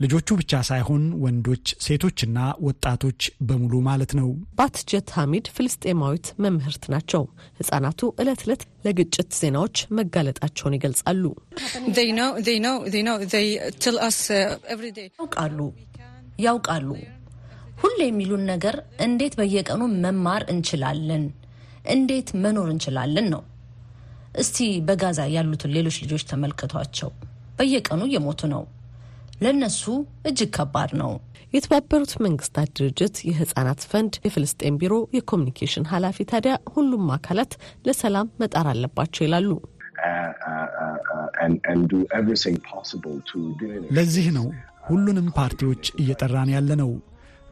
ልጆቹ 0.00 0.28
ብቻ 0.38 0.52
ሳይሆን 0.68 1.02
ወንዶች፣ 1.22 1.66
ሴቶችና 1.84 2.38
ወጣቶች 2.66 3.20
በሙሉ 3.48 3.74
ማለት 3.88 4.12
ነው። 4.18 4.28
ባትጀት 4.58 5.08
ሐሚድ 5.16 5.46
ፍልስጤማዊት 5.56 6.26
መምህርት 6.44 6.84
ናቸው። 6.94 7.24
ህጻናቱ 7.60 8.10
ዕለት 8.22 8.42
ዕለት 8.46 8.62
ለግጭት 8.86 9.30
ዜናዎች 9.40 9.76
መጋለጣቸውን 9.98 10.76
ይገልጻሉ። 10.78 11.24
ያውቃሉ 15.18 15.58
ያውቃሉ 16.38 16.88
ሁሌ 17.82 18.00
የሚሉን 18.06 18.44
ነገር 18.50 18.76
እንዴት 19.06 19.34
በየቀኑ 19.38 19.82
መማር 20.04 20.42
እንችላለን፣ 20.52 21.24
እንዴት 21.94 22.28
መኖር 22.42 22.68
እንችላለን 22.72 23.26
ነው። 23.34 23.42
እስቲ 24.42 24.58
በጋዛ 24.88 25.20
ያሉትን 25.34 25.74
ሌሎች 25.76 25.96
ልጆች 26.04 26.22
ተመልከቷቸው። 26.30 27.10
በየቀኑ 27.58 28.02
እየሞቱ 28.08 28.42
ነው። 28.54 28.62
ለነሱ 29.42 29.82
እጅግ 30.28 30.50
ከባድ 30.56 30.90
ነው። 31.00 31.12
የተባበሩት 31.54 32.12
መንግስታት 32.24 32.68
ድርጅት 32.78 33.16
የህጻናት 33.28 33.80
ፈንድ 33.90 34.14
የፍልስጤን 34.24 34.76
ቢሮ 34.80 34.94
የኮሚኒኬሽን 35.16 35.88
ኃላፊ 35.92 36.24
ታዲያ 36.30 36.54
ሁሉም 36.74 37.04
አካላት 37.16 37.52
ለሰላም 37.86 38.30
መጣር 38.42 38.68
አለባቸው 38.72 39.24
ይላሉ። 39.26 39.50
ለዚህ 43.96 44.26
ነው 44.36 44.46
ሁሉንም 44.88 45.26
ፓርቲዎች 45.36 45.84
እየጠራን 46.00 46.50
ያለ 46.54 46.70
ነው። 46.80 46.90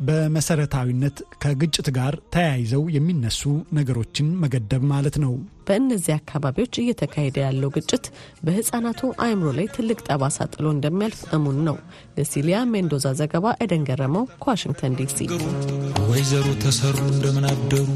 በመሰረታዊነት 0.00 1.16
ከግጭት 1.42 1.88
ጋር 1.96 2.14
ተያይዘው 2.34 2.84
የሚነሱ 2.94 3.40
ነገሮችን 3.78 4.28
መገደብ 4.42 4.84
ማለት 4.92 5.16
ነው። 5.24 5.32
በእነዚህ 5.66 6.14
አካባቢዎች 6.16 6.74
እየተካሄደ 6.82 7.36
ያለው 7.44 7.70
ግጭት 7.76 8.04
በህጻናቱ 8.46 9.10
አእምሮ 9.24 9.48
ላይ 9.58 9.68
ትልቅ 9.76 9.98
ጠባሳ 10.08 10.48
ጥሎ 10.54 10.66
እንደሚያልፍ 10.74 11.20
እሙን 11.36 11.58
ነው። 11.68 11.76
ለሲሊያ 12.16 12.58
ሜንዶዛ 12.72 13.06
ዘገባ 13.20 13.54
ኤደን 13.64 13.84
ገረመው 13.90 14.26
ከዋሽንግተን 14.42 14.96
ዲሲ። 15.00 15.18
ወይዘሮ 16.10 16.46
ተሰሩ 16.64 16.98
እንደምን 17.12 17.46
አደሩ? 17.50 17.86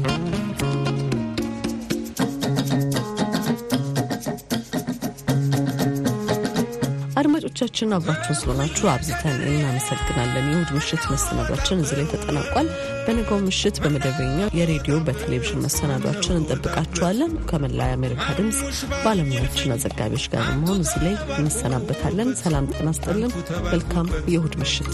አድማጮቻችን 7.57 7.95
አብራችሁን 7.95 8.37
ስለሆናችሁ 8.39 8.85
አብዝተን 8.93 9.35
እናመሰግናለን። 9.49 10.47
የእሁድ 10.49 10.71
ምሽት 10.77 11.03
መሰናዷችን 11.11 11.81
እዚህ 11.83 11.95
ላይ 11.99 12.07
ተጠናቋል። 12.13 12.67
በነገው 13.05 13.37
ምሽት 13.45 13.75
በመደበኛ 13.83 14.39
የሬዲዮ 14.57 14.95
በቴሌቪዥን 15.05 15.61
መሰናዷችን 15.65 16.35
እንጠብቃችኋለን። 16.39 17.31
ከመላ 17.49 17.79
የአሜሪካ 17.87 18.25
ድምፅ 18.39 18.59
ባለሙያዎችና 19.05 19.77
ዘጋቢዎች 19.83 20.25
ጋር 20.33 20.43
መሆን 20.57 20.81
እዚህ 20.85 20.99
ላይ 21.05 21.15
እንሰናበታለን። 21.37 22.31
ሰላም 22.41 22.67
ጤና 22.73 22.89
ይስጥልን። 22.93 23.31
መልካም 23.69 24.09
የእሁድ 24.33 24.57
ምሽት። 24.63 24.91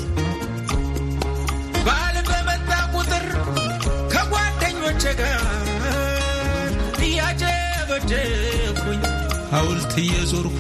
በዓል 1.88 2.20
በመጣ 2.30 2.70
ቁጥር 2.96 3.26
ከጓደኞቼ 4.14 5.04
ጋር 5.22 5.42
እያጨበጨብኩኝ 7.08 9.02
ሐውልት 9.52 9.94
እየዞርኩኝ 10.02 10.52